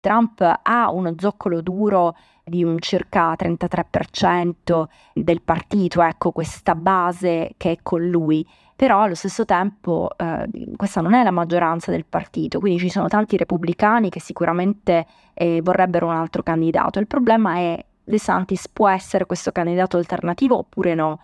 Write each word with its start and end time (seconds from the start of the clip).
Trump 0.00 0.40
ha 0.62 0.90
uno 0.90 1.14
zoccolo 1.18 1.60
duro 1.60 2.16
di 2.42 2.64
un 2.64 2.78
circa 2.80 3.34
33% 3.34 4.84
del 5.14 5.42
partito, 5.42 6.02
ecco 6.02 6.32
questa 6.32 6.74
base 6.74 7.52
che 7.56 7.72
è 7.72 7.78
con 7.82 8.08
lui, 8.08 8.44
però 8.74 9.02
allo 9.02 9.14
stesso 9.14 9.44
tempo 9.44 10.10
eh, 10.16 10.48
questa 10.76 11.00
non 11.00 11.12
è 11.12 11.22
la 11.22 11.30
maggioranza 11.30 11.90
del 11.90 12.06
partito, 12.06 12.58
quindi 12.58 12.80
ci 12.80 12.90
sono 12.90 13.08
tanti 13.08 13.36
repubblicani 13.36 14.08
che 14.08 14.20
sicuramente 14.20 15.06
eh, 15.34 15.60
vorrebbero 15.62 16.06
un 16.06 16.14
altro 16.14 16.42
candidato. 16.42 16.98
Il 16.98 17.06
problema 17.06 17.56
è 17.56 17.84
De 18.02 18.18
Santis 18.18 18.68
può 18.68 18.88
essere 18.88 19.26
questo 19.26 19.52
candidato 19.52 19.96
alternativo 19.96 20.56
oppure 20.56 20.94
no? 20.94 21.20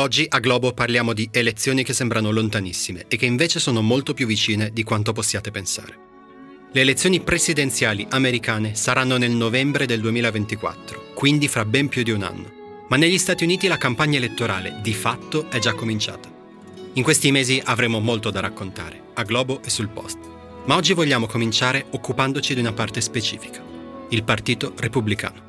Oggi 0.00 0.24
a 0.26 0.38
Globo 0.38 0.72
parliamo 0.72 1.12
di 1.12 1.28
elezioni 1.30 1.84
che 1.84 1.92
sembrano 1.92 2.30
lontanissime 2.30 3.04
e 3.06 3.18
che 3.18 3.26
invece 3.26 3.60
sono 3.60 3.82
molto 3.82 4.14
più 4.14 4.26
vicine 4.26 4.70
di 4.72 4.82
quanto 4.82 5.12
possiate 5.12 5.50
pensare. 5.50 5.98
Le 6.72 6.80
elezioni 6.80 7.20
presidenziali 7.20 8.06
americane 8.08 8.74
saranno 8.74 9.18
nel 9.18 9.32
novembre 9.32 9.84
del 9.84 10.00
2024, 10.00 11.12
quindi 11.12 11.48
fra 11.48 11.66
ben 11.66 11.88
più 11.88 12.02
di 12.02 12.12
un 12.12 12.22
anno. 12.22 12.50
Ma 12.88 12.96
negli 12.96 13.18
Stati 13.18 13.44
Uniti 13.44 13.68
la 13.68 13.76
campagna 13.76 14.16
elettorale 14.16 14.78
di 14.80 14.94
fatto 14.94 15.50
è 15.50 15.58
già 15.58 15.74
cominciata. 15.74 16.32
In 16.94 17.02
questi 17.02 17.30
mesi 17.30 17.60
avremo 17.62 18.00
molto 18.00 18.30
da 18.30 18.40
raccontare, 18.40 19.02
a 19.12 19.22
Globo 19.22 19.60
e 19.62 19.68
sul 19.68 19.90
post. 19.90 20.16
Ma 20.64 20.76
oggi 20.76 20.94
vogliamo 20.94 21.26
cominciare 21.26 21.84
occupandoci 21.90 22.54
di 22.54 22.60
una 22.60 22.72
parte 22.72 23.02
specifica, 23.02 23.62
il 24.08 24.24
Partito 24.24 24.72
Repubblicano. 24.78 25.48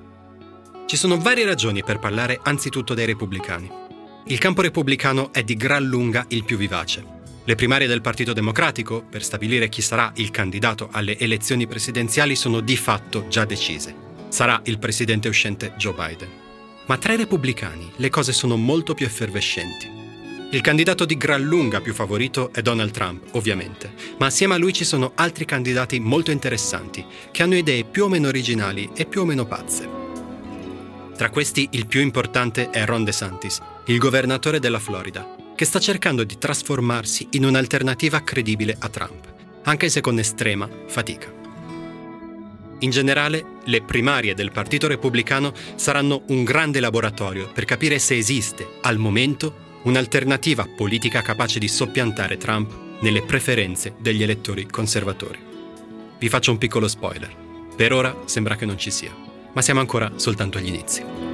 Ci 0.87 0.97
sono 0.97 1.17
varie 1.17 1.45
ragioni 1.45 1.85
per 1.85 1.99
parlare 1.99 2.37
anzitutto 2.43 2.93
dei 2.93 3.05
repubblicani. 3.05 3.80
Il 4.25 4.37
campo 4.37 4.61
repubblicano 4.61 5.33
è 5.33 5.43
di 5.43 5.55
gran 5.55 5.83
lunga 5.83 6.25
il 6.29 6.43
più 6.43 6.55
vivace. 6.55 7.03
Le 7.43 7.55
primarie 7.55 7.87
del 7.87 8.01
Partito 8.01 8.33
Democratico, 8.33 9.03
per 9.03 9.23
stabilire 9.23 9.67
chi 9.67 9.81
sarà 9.81 10.11
il 10.17 10.29
candidato 10.29 10.89
alle 10.91 11.17
elezioni 11.17 11.65
presidenziali, 11.65 12.35
sono 12.35 12.59
di 12.59 12.77
fatto 12.77 13.27
già 13.29 13.45
decise. 13.45 13.93
Sarà 14.29 14.61
il 14.65 14.77
presidente 14.77 15.27
uscente 15.27 15.73
Joe 15.75 15.93
Biden. 15.93 16.29
Ma 16.85 16.97
tra 16.97 17.13
i 17.13 17.17
repubblicani 17.17 17.93
le 17.95 18.09
cose 18.09 18.31
sono 18.31 18.57
molto 18.57 18.93
più 18.93 19.07
effervescenti. 19.07 19.89
Il 20.51 20.61
candidato 20.61 21.05
di 21.05 21.17
gran 21.17 21.41
lunga 21.41 21.81
più 21.81 21.93
favorito 21.93 22.53
è 22.53 22.61
Donald 22.61 22.91
Trump, 22.91 23.33
ovviamente, 23.35 23.91
ma 24.19 24.27
assieme 24.27 24.53
a 24.53 24.57
lui 24.57 24.73
ci 24.73 24.83
sono 24.83 25.13
altri 25.15 25.45
candidati 25.45 25.99
molto 25.99 26.29
interessanti, 26.29 27.03
che 27.31 27.41
hanno 27.41 27.55
idee 27.55 27.85
più 27.85 28.03
o 28.03 28.07
meno 28.07 28.27
originali 28.27 28.89
e 28.93 29.05
più 29.05 29.21
o 29.21 29.25
meno 29.25 29.45
pazze. 29.45 29.89
Tra 31.15 31.29
questi 31.29 31.69
il 31.71 31.87
più 31.87 32.01
importante 32.01 32.69
è 32.69 32.85
Ron 32.85 33.03
DeSantis, 33.03 33.61
il 33.85 33.97
governatore 33.97 34.59
della 34.59 34.79
Florida, 34.79 35.35
che 35.55 35.65
sta 35.65 35.79
cercando 35.79 36.23
di 36.23 36.37
trasformarsi 36.37 37.27
in 37.31 37.45
un'alternativa 37.45 38.21
credibile 38.21 38.75
a 38.79 38.89
Trump, 38.89 39.33
anche 39.63 39.89
se 39.89 40.01
con 40.01 40.17
estrema 40.19 40.69
fatica. 40.87 41.39
In 42.79 42.89
generale, 42.89 43.45
le 43.65 43.81
primarie 43.83 44.33
del 44.33 44.51
Partito 44.51 44.87
Repubblicano 44.87 45.53
saranno 45.75 46.23
un 46.27 46.43
grande 46.43 46.79
laboratorio 46.79 47.51
per 47.53 47.65
capire 47.65 47.99
se 47.99 48.17
esiste, 48.17 48.67
al 48.81 48.97
momento, 48.97 49.69
un'alternativa 49.83 50.67
politica 50.75 51.21
capace 51.21 51.59
di 51.59 51.67
soppiantare 51.67 52.37
Trump 52.37 52.99
nelle 53.01 53.21
preferenze 53.21 53.95
degli 53.99 54.23
elettori 54.23 54.65
conservatori. 54.65 55.39
Vi 56.17 56.29
faccio 56.29 56.51
un 56.51 56.57
piccolo 56.57 56.87
spoiler. 56.87 57.35
Per 57.75 57.93
ora 57.93 58.15
sembra 58.25 58.55
che 58.55 58.65
non 58.65 58.77
ci 58.77 58.91
sia 58.91 59.29
ma 59.53 59.61
siamo 59.61 59.79
ancora 59.79 60.11
soltanto 60.15 60.57
agli 60.57 60.67
inizi. 60.67 61.30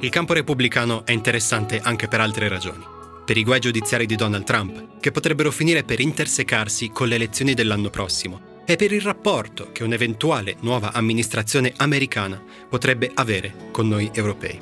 Il 0.00 0.10
campo 0.10 0.34
repubblicano 0.34 1.06
è 1.06 1.12
interessante 1.12 1.80
anche 1.80 2.06
per 2.06 2.20
altre 2.20 2.48
ragioni. 2.48 2.84
Per 3.24 3.36
i 3.36 3.42
guai 3.42 3.60
giudiziari 3.60 4.04
di 4.04 4.14
Donald 4.14 4.44
Trump, 4.44 5.00
che 5.00 5.10
potrebbero 5.10 5.50
finire 5.50 5.84
per 5.84 6.00
intersecarsi 6.00 6.90
con 6.90 7.08
le 7.08 7.14
elezioni 7.14 7.54
dell'anno 7.54 7.88
prossimo, 7.88 8.62
e 8.66 8.76
per 8.76 8.92
il 8.92 9.00
rapporto 9.00 9.72
che 9.72 9.84
un'eventuale 9.84 10.56
nuova 10.60 10.92
amministrazione 10.92 11.72
americana 11.78 12.42
potrebbe 12.68 13.10
avere 13.14 13.70
con 13.70 13.88
noi 13.88 14.10
europei. 14.12 14.60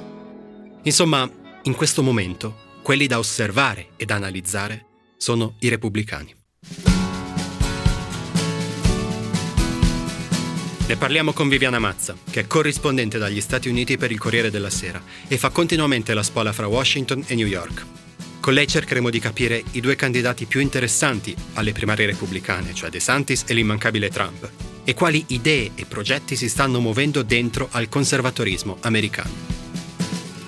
Insomma, 0.82 1.28
in 1.62 1.74
questo 1.74 2.02
momento, 2.02 2.78
quelli 2.82 3.08
da 3.08 3.18
osservare 3.18 3.88
ed 3.96 4.10
analizzare 4.12 4.86
sono 5.16 5.56
i 5.60 5.68
repubblicani. 5.68 6.32
Ne 10.86 10.96
parliamo 10.96 11.32
con 11.32 11.48
Viviana 11.48 11.78
Mazza, 11.78 12.14
che 12.30 12.40
è 12.40 12.46
corrispondente 12.46 13.16
dagli 13.16 13.40
Stati 13.40 13.70
Uniti 13.70 13.96
per 13.96 14.12
il 14.12 14.18
Corriere 14.18 14.50
della 14.50 14.68
Sera 14.68 15.02
e 15.26 15.38
fa 15.38 15.48
continuamente 15.48 16.12
la 16.12 16.22
spola 16.22 16.52
fra 16.52 16.66
Washington 16.66 17.24
e 17.26 17.34
New 17.34 17.46
York. 17.46 17.86
Con 18.38 18.52
lei 18.52 18.68
cercheremo 18.68 19.08
di 19.08 19.18
capire 19.18 19.64
i 19.70 19.80
due 19.80 19.96
candidati 19.96 20.44
più 20.44 20.60
interessanti 20.60 21.34
alle 21.54 21.72
primarie 21.72 22.04
repubblicane, 22.04 22.74
cioè 22.74 22.90
DeSantis 22.90 23.44
e 23.46 23.54
l'immancabile 23.54 24.10
Trump, 24.10 24.46
e 24.84 24.92
quali 24.92 25.24
idee 25.28 25.70
e 25.74 25.86
progetti 25.86 26.36
si 26.36 26.50
stanno 26.50 26.80
muovendo 26.80 27.22
dentro 27.22 27.68
al 27.70 27.88
conservatorismo 27.88 28.76
americano. 28.82 29.32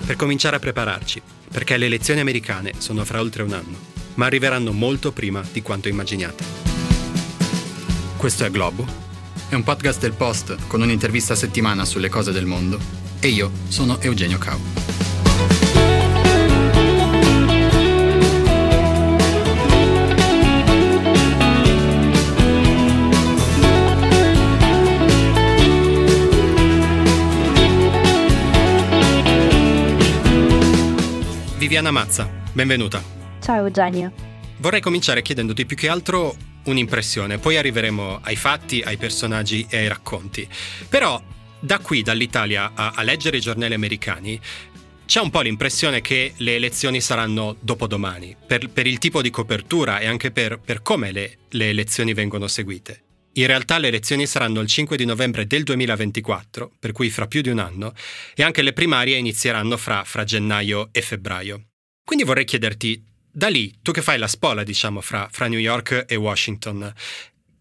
Per 0.05 0.15
cominciare 0.15 0.57
a 0.57 0.59
prepararci, 0.59 1.19
perché 1.51 1.77
le 1.77 1.87
elezioni 1.87 2.19
americane 2.19 2.73
sono 2.77 3.03
fra 3.05 3.19
oltre 3.19 3.41
un 3.41 3.53
anno, 3.53 3.79
ma 4.13 4.27
arriveranno 4.27 4.71
molto 4.71 5.11
prima 5.11 5.43
di 5.51 5.63
quanto 5.63 5.87
immaginiate. 5.87 6.43
Questo 8.17 8.45
è 8.45 8.51
Globo 8.51 9.06
è 9.49 9.55
un 9.55 9.63
podcast 9.63 10.01
del 10.01 10.11
Post 10.11 10.67
con 10.67 10.81
un'intervista 10.81 11.33
a 11.33 11.35
settimana 11.37 11.85
sulle 11.85 12.09
cose 12.09 12.31
del 12.31 12.45
mondo 12.45 12.77
e 13.19 13.29
io 13.29 13.49
sono 13.69 13.99
Eugenio 14.01 14.37
Cau. 14.37 14.59
Viviana 31.57 31.91
Mazza, 31.91 32.29
benvenuta. 32.51 33.01
Ciao 33.39 33.65
Eugenio. 33.65 34.11
Vorrei 34.57 34.81
cominciare 34.81 35.21
chiedendoti 35.21 35.65
più 35.65 35.77
che 35.77 35.87
altro 35.87 36.35
un'impressione, 36.67 37.37
poi 37.37 37.57
arriveremo 37.57 38.19
ai 38.21 38.35
fatti, 38.35 38.81
ai 38.81 38.97
personaggi 38.97 39.65
e 39.69 39.77
ai 39.77 39.87
racconti. 39.87 40.47
Però 40.87 41.21
da 41.59 41.79
qui, 41.79 42.01
dall'Italia, 42.03 42.71
a, 42.73 42.91
a 42.95 43.01
leggere 43.03 43.37
i 43.37 43.41
giornali 43.41 43.73
americani, 43.73 44.39
c'è 45.07 45.21
un 45.21 45.29
po' 45.29 45.39
l'impressione 45.41 46.01
che 46.01 46.33
le 46.37 46.55
elezioni 46.55 46.99
saranno 46.99 47.55
dopodomani, 47.59 48.35
per, 48.45 48.69
per 48.69 48.85
il 48.85 48.97
tipo 48.97 49.21
di 49.21 49.29
copertura 49.29 49.99
e 49.99 50.05
anche 50.05 50.31
per, 50.31 50.59
per 50.59 50.81
come 50.81 51.11
le, 51.11 51.37
le, 51.49 51.69
elezioni 51.69 52.13
vengono 52.13 52.47
seguite. 52.47 53.03
In 53.33 53.47
realtà 53.47 53.77
le 53.77 53.87
elezioni 53.87 54.27
saranno 54.27 54.59
il 54.59 54.67
5 54.67 54.97
di 54.97 55.05
novembre 55.05 55.47
del 55.47 55.63
2024, 55.63 56.73
per 56.77 56.91
cui 56.91 57.09
fra 57.09 57.27
più 57.27 57.41
di 57.41 57.49
un 57.49 57.59
anno, 57.59 57.93
e 58.35 58.43
anche 58.43 58.61
le 58.61 58.73
primarie 58.73 59.15
inizieranno 59.15 59.77
fra, 59.77 60.03
fra 60.03 60.25
gennaio 60.25 60.89
e 60.91 61.01
febbraio. 61.01 61.67
Quindi 62.03 62.25
vorrei 62.25 62.45
chiederti, 62.45 63.01
da 63.37 63.49
lì, 63.49 63.71
tu 63.83 63.91
che 63.91 64.01
fai 64.01 64.17
la 64.17 64.25
spola, 64.25 64.63
diciamo, 64.63 64.99
fra, 64.99 65.27
fra 65.29 65.47
New 65.47 65.59
York 65.59 66.05
e 66.07 66.15
Washington, 66.15 66.91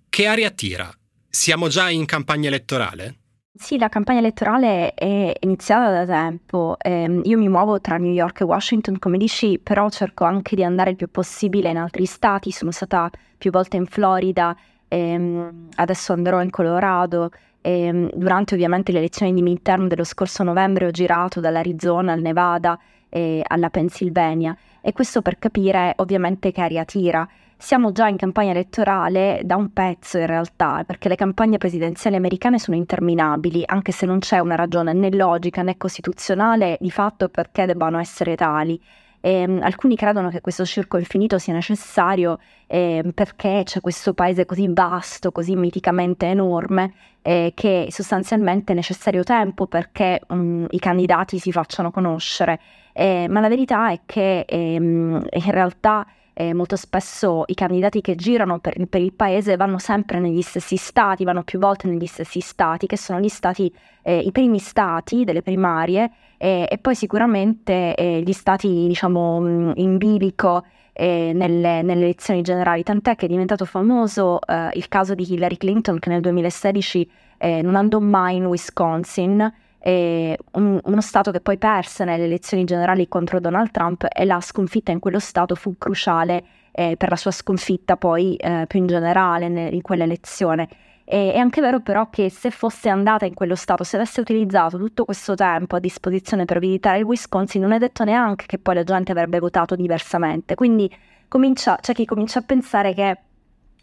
che 0.08 0.26
aria 0.26 0.50
tira? 0.50 0.90
Siamo 1.28 1.68
già 1.68 1.90
in 1.90 2.06
campagna 2.06 2.48
elettorale? 2.48 3.16
Sì, 3.52 3.76
la 3.76 3.90
campagna 3.90 4.20
elettorale 4.20 4.94
è 4.94 5.34
iniziata 5.40 5.90
da 5.90 6.06
tempo. 6.06 6.76
Eh, 6.80 7.20
io 7.22 7.36
mi 7.36 7.50
muovo 7.50 7.78
tra 7.82 7.98
New 7.98 8.10
York 8.10 8.40
e 8.40 8.44
Washington, 8.44 8.98
come 8.98 9.18
dici, 9.18 9.58
però 9.62 9.90
cerco 9.90 10.24
anche 10.24 10.56
di 10.56 10.64
andare 10.64 10.90
il 10.90 10.96
più 10.96 11.10
possibile 11.10 11.68
in 11.68 11.76
altri 11.76 12.06
stati. 12.06 12.52
Sono 12.52 12.70
stata 12.70 13.10
più 13.36 13.50
volte 13.50 13.76
in 13.76 13.84
Florida, 13.84 14.56
ehm, 14.88 15.68
adesso 15.74 16.14
andrò 16.14 16.40
in 16.40 16.48
Colorado. 16.48 17.28
Ehm, 17.60 18.08
durante 18.14 18.54
ovviamente 18.54 18.92
le 18.92 18.98
elezioni 18.98 19.34
di 19.34 19.42
midterm 19.42 19.88
dello 19.88 20.04
scorso 20.04 20.42
novembre 20.42 20.86
ho 20.86 20.90
girato 20.90 21.38
dall'Arizona 21.40 22.12
al 22.12 22.22
Nevada 22.22 22.80
e 23.16 23.42
alla 23.46 23.70
Pennsylvania 23.70 24.54
e 24.82 24.92
questo 24.92 25.22
per 25.22 25.38
capire 25.38 25.94
ovviamente 25.96 26.52
che 26.52 26.60
aria 26.60 26.84
tira. 26.84 27.26
Siamo 27.56 27.90
già 27.90 28.08
in 28.08 28.18
campagna 28.18 28.50
elettorale 28.50 29.40
da 29.42 29.56
un 29.56 29.72
pezzo 29.72 30.18
in 30.18 30.26
realtà, 30.26 30.84
perché 30.84 31.08
le 31.08 31.14
campagne 31.14 31.56
presidenziali 31.56 32.16
americane 32.16 32.58
sono 32.58 32.76
interminabili, 32.76 33.62
anche 33.64 33.92
se 33.92 34.04
non 34.04 34.18
c'è 34.18 34.38
una 34.40 34.54
ragione 34.54 34.92
né 34.92 35.10
logica 35.10 35.62
né 35.62 35.78
costituzionale 35.78 36.76
di 36.78 36.90
fatto 36.90 37.30
perché 37.30 37.64
debbano 37.64 37.98
essere 37.98 38.36
tali. 38.36 38.78
E, 39.26 39.44
um, 39.44 39.58
alcuni 39.60 39.96
credono 39.96 40.28
che 40.28 40.40
questo 40.40 40.64
circo 40.64 40.98
infinito 40.98 41.36
sia 41.40 41.52
necessario 41.52 42.38
eh, 42.68 43.02
perché 43.12 43.62
c'è 43.64 43.80
questo 43.80 44.14
paese 44.14 44.46
così 44.46 44.68
vasto, 44.68 45.32
così 45.32 45.56
miticamente 45.56 46.26
enorme, 46.26 46.92
eh, 47.22 47.50
che 47.52 47.88
sostanzialmente 47.90 48.70
è 48.70 48.76
necessario 48.76 49.24
tempo 49.24 49.66
perché 49.66 50.20
um, 50.28 50.64
i 50.70 50.78
candidati 50.78 51.40
si 51.40 51.50
facciano 51.50 51.90
conoscere. 51.90 52.60
Eh, 52.92 53.26
ma 53.28 53.40
la 53.40 53.48
verità 53.48 53.90
è 53.90 54.02
che 54.06 54.44
ehm, 54.46 55.26
in 55.28 55.50
realtà 55.50 56.06
eh, 56.38 56.52
molto 56.52 56.76
spesso 56.76 57.44
i 57.46 57.54
candidati 57.54 58.02
che 58.02 58.14
girano 58.14 58.58
per, 58.58 58.74
per, 58.88 59.00
il 59.00 59.14
paese 59.14 59.56
vanno 59.56 59.78
sempre 59.78 60.20
negli 60.20 60.42
stessi 60.42 60.76
stati, 60.76 61.24
vanno 61.24 61.42
più 61.42 61.58
volte 61.58 61.88
negli 61.88 62.04
stessi 62.04 62.40
stati, 62.40 62.86
che 62.86 62.98
sono 62.98 63.26
stati, 63.28 63.72
eh, 64.02 64.18
i 64.18 64.30
primi 64.32 64.58
stati 64.58 65.24
delle 65.24 65.40
primarie 65.40 66.10
e 66.38 66.78
poi 66.78 66.94
sicuramente 66.94 67.94
eh, 67.94 68.20
gli 68.20 68.32
stati 68.32 68.68
diciamo 68.86 69.72
in 69.76 69.96
bilico 69.96 70.62
eh, 70.92 71.32
nelle, 71.34 71.80
nelle, 71.80 72.04
elezioni 72.04 72.42
generali, 72.42 72.82
tant'è 72.82 73.16
che 73.16 73.24
è 73.24 73.28
diventato 73.28 73.64
famoso 73.64 74.38
eh, 74.40 74.70
il 74.74 74.88
caso 74.88 75.14
di 75.14 75.30
Hillary 75.30 75.56
Clinton 75.56 75.98
che 75.98 76.10
nel 76.10 76.20
2016 76.20 77.10
eh, 77.38 77.62
non 77.62 77.76
andò 77.76 77.98
mai 77.98 78.36
in 78.36 78.46
Wisconsin, 78.46 79.52
un, 79.88 80.80
uno 80.82 81.00
Stato 81.00 81.30
che 81.30 81.40
poi 81.40 81.58
perse 81.58 82.04
nelle 82.04 82.24
elezioni 82.24 82.64
generali 82.64 83.06
contro 83.08 83.38
Donald 83.38 83.70
Trump 83.70 84.06
e 84.12 84.24
la 84.24 84.40
sconfitta 84.40 84.90
in 84.90 84.98
quello 84.98 85.20
Stato 85.20 85.54
fu 85.54 85.78
cruciale 85.78 86.44
eh, 86.72 86.96
per 86.96 87.08
la 87.08 87.16
sua 87.16 87.30
sconfitta 87.30 87.96
poi 87.96 88.36
eh, 88.36 88.64
più 88.66 88.80
in 88.80 88.86
generale 88.86 89.48
ne, 89.48 89.68
in 89.68 89.82
quell'elezione. 89.82 90.68
E, 91.04 91.32
è 91.32 91.38
anche 91.38 91.60
vero 91.60 91.80
però 91.80 92.10
che 92.10 92.28
se 92.30 92.50
fosse 92.50 92.88
andata 92.88 93.24
in 93.24 93.34
quello 93.34 93.54
stato, 93.54 93.84
se 93.84 93.94
avesse 93.94 94.20
utilizzato 94.20 94.76
tutto 94.76 95.04
questo 95.04 95.34
tempo 95.36 95.76
a 95.76 95.78
disposizione 95.78 96.44
per 96.44 96.58
visitare 96.58 96.98
il 96.98 97.04
Wisconsin, 97.04 97.62
non 97.62 97.72
è 97.72 97.78
detto 97.78 98.02
neanche 98.02 98.46
che 98.46 98.58
poi 98.58 98.74
la 98.74 98.82
gente 98.82 99.12
avrebbe 99.12 99.38
votato 99.38 99.76
diversamente. 99.76 100.56
Quindi 100.56 100.92
comincia, 101.28 101.78
c'è 101.80 101.94
chi 101.94 102.04
comincia 102.04 102.40
a 102.40 102.42
pensare 102.42 102.92
che 102.92 103.18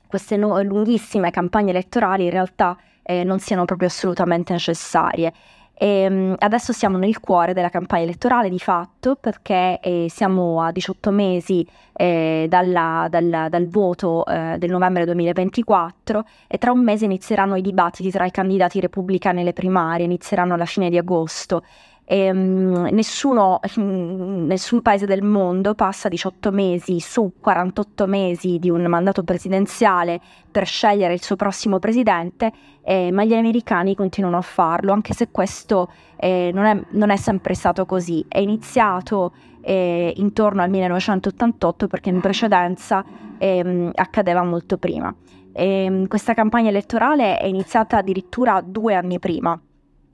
queste 0.06 0.36
no- 0.36 0.62
lunghissime 0.62 1.32
campagne 1.32 1.72
elettorali 1.72 2.26
in 2.26 2.30
realtà 2.30 2.78
eh, 3.02 3.24
non 3.24 3.40
siano 3.40 3.66
proprio 3.66 3.88
assolutamente 3.88 4.54
necessarie. 4.54 5.34
E, 5.84 6.08
um, 6.10 6.34
adesso 6.40 6.72
siamo 6.72 6.98
nel 6.98 7.20
cuore 7.20 7.54
della 7.54 7.68
campagna 7.68 8.04
elettorale 8.04 8.48
di 8.48 8.58
fatto 8.58 9.18
perché 9.20 9.82
eh, 9.82 10.06
siamo 10.10 10.62
a 10.62 10.72
18 10.72 11.12
mesi 11.12 11.68
eh, 11.92 12.46
dalla, 12.48 13.08
dal, 13.10 13.48
dal, 13.50 13.68
voto 13.68 14.26
eh, 14.26 14.56
del 14.58 14.70
novembre 14.70 15.04
2024 15.04 16.26
e 16.48 16.58
tra 16.58 16.72
un 16.72 16.82
mese 16.82 17.04
inizieranno 17.04 17.58
i 17.58 17.62
dibattiti 17.62 18.10
tra 18.12 18.26
i 18.26 18.32
candidati 18.32 18.80
repubblicani 18.80 19.42
alle 19.42 19.52
primarie, 19.52 20.06
inizieranno 20.06 20.54
alla 20.54 20.64
fine 20.64 20.90
di 20.90 20.98
agosto 20.98 21.66
e, 22.06 22.30
um, 22.30 22.88
nessuno, 22.92 23.60
nessun 23.76 24.82
paese 24.82 25.06
del 25.06 25.24
mondo 25.24 25.74
passa 25.74 26.10
18 26.10 26.52
mesi 26.52 27.00
su 27.00 27.34
48 27.40 28.08
mesi 28.08 28.60
di 28.60 28.70
un 28.70 28.84
mandato 28.84 29.24
presidenziale 29.24 30.20
per 30.52 30.66
scegliere 30.66 31.14
il 31.14 31.24
suo 31.24 31.36
prossimo 31.36 31.80
presidente, 31.80 32.52
eh, 32.84 33.12
ma 33.12 33.24
gli 33.24 33.34
americani 33.34 33.96
continuano 33.96 34.38
a 34.38 34.42
farlo, 34.42 34.92
anche 34.92 35.14
se 35.14 35.30
questo 35.32 35.90
eh, 36.18 36.52
non, 36.54 36.66
è, 36.66 36.84
non, 36.90 37.10
è, 37.10 37.16
sempre 37.16 37.54
stato 37.54 37.86
così. 37.86 38.24
È 38.28 38.40
iniziato 38.40 39.34
eh, 39.62 40.14
intorno 40.18 40.62
al 40.62 40.70
1988 40.70 41.88
perché 41.88 42.10
in 42.10 42.20
precedenza 42.20 43.04
ehm, 43.38 43.92
accadeva 43.96 44.44
molto 44.44 44.78
prima. 44.78 45.14
Ehm, 45.54 46.08
questa 46.08 46.34
campagna 46.34 46.70
elettorale 46.70 47.38
è 47.38 47.46
iniziata 47.46 47.98
addirittura 47.98 48.62
due 48.62 48.94
anni 48.94 49.20
prima 49.20 49.60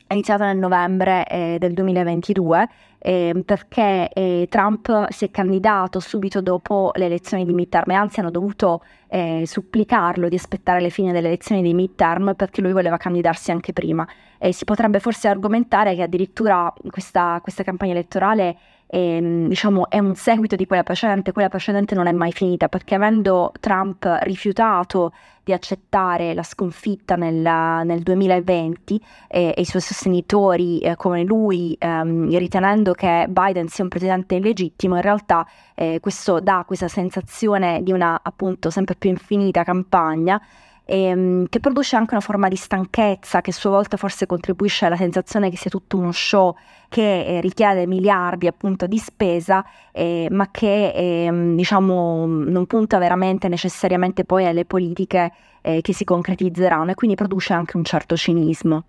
è 0.10 0.14
iniziata 0.14 0.46
nel 0.46 0.58
novembre 0.58 1.24
eh, 1.28 1.58
del 1.60 1.74
2022 1.74 2.68
eh, 2.98 3.44
perché 3.46 4.10
eh, 4.12 4.48
Trump 4.50 5.08
si 5.12 5.26
è 5.26 5.30
candidato 5.30 6.00
subito 6.00 6.42
dopo 6.42 6.90
le 6.96 7.06
elezioni 7.06 7.46
di 7.46 7.54
midterm 7.54 7.92
e 7.92 7.94
anzi 7.94 8.20
hanno 8.20 8.32
dovuto 8.32 8.84
eh, 9.08 9.44
supplicarlo 9.46 10.28
di 10.28 10.36
aspettare 10.36 10.82
le 10.82 10.90
fine 10.90 11.12
delle 11.12 11.28
elezioni 11.28 11.62
di 11.62 11.76
midterm 11.76 12.34
perché 12.34 12.62
lui 12.62 12.72
voleva 12.72 12.98
candidarsi 12.98 13.52
anche 13.52 13.72
prima. 13.72 14.08
Si 14.50 14.66
potrebbe 14.66 15.00
forse 15.00 15.28
argomentare 15.28 15.94
che 15.94 16.02
addirittura 16.02 16.74
questa, 16.90 17.38
questa 17.44 17.62
campagna 17.62 17.92
elettorale 17.92 18.58
ehm, 18.90 19.48
diciamo, 19.48 19.90
è 19.90 20.00
un 20.00 20.16
seguito 20.16 20.56
di 20.56 20.66
quella 20.66 20.84
precedente, 20.84 21.32
quella 21.32 21.50
precedente 21.50 21.96
non 21.96 22.08
è 22.08 22.12
mai 22.12 22.32
finita 22.32 22.68
perché 22.68 22.96
avendo 22.96 23.52
Trump 23.60 24.06
rifiutato 24.22 25.14
di 25.44 25.54
accettare 25.54 26.34
la 26.34 26.44
sconfitta 26.44 27.16
nel, 27.16 27.36
nel 27.36 28.02
2020 28.02 29.02
eh, 29.28 29.54
e 29.56 29.62
i 29.62 29.66
suoi 29.66 29.82
sostenitori 29.82 30.80
eh, 30.80 30.96
come 30.96 31.24
lui 31.24 31.76
ehm, 31.80 32.38
ritenendo 32.38 32.94
che 32.94 33.26
Biden 33.30 33.68
sia 33.68 33.84
un 33.84 33.90
presidente 33.90 34.36
illegittimo, 34.36 34.96
in 34.96 35.02
realtà 35.02 35.48
eh, 35.76 36.00
questo 36.00 36.40
dà 36.40 36.64
questa 36.68 36.88
sensazione 36.88 37.82
di 37.84 37.92
una 37.92 38.20
appunto 38.22 38.70
sempre 38.70 38.96
più 38.96 39.10
infinita 39.10 39.64
campagna 39.64 40.42
ehm, 40.90 41.48
che 41.48 41.60
produce 41.60 41.96
anche 41.96 42.14
una 42.14 42.24
forma 42.24 42.48
di 42.48 42.56
stanchezza 42.56 43.42
che 43.42 43.52
a 43.52 43.54
sua 43.54 43.70
volta 43.70 43.96
forse 43.96 44.26
contribuisce 44.26 44.86
alla 44.86 44.96
sensazione 44.98 45.50
che 45.50 45.58
sia 45.58 45.70
tutto 45.70 45.98
uno 45.98 46.12
show 46.12 46.56
che 46.90 47.26
eh, 47.26 47.42
richiede 47.42 47.86
miliardi 47.86 48.48
appunto 48.48 48.88
di 48.88 48.98
spesa 48.98 49.64
eh, 49.92 50.28
ma 50.32 50.50
che 50.50 50.92
ehm, 50.94 51.56
diciamo 51.56 52.26
non 52.26 52.66
punta 52.66 52.98
veramente 52.98 53.48
necessariamente 53.48 54.26
poi 54.26 54.46
alle 54.46 54.66
politiche 54.66 55.32
eh, 55.62 55.82
che 55.82 55.94
si 55.94 56.04
concretizzeranno 56.04 56.92
e 56.92 56.96
quindi 56.96 57.16
produce 57.16 57.54
anche 57.54 57.78
un 57.78 57.84
certo 57.84 58.18
cinismo. 58.18 58.86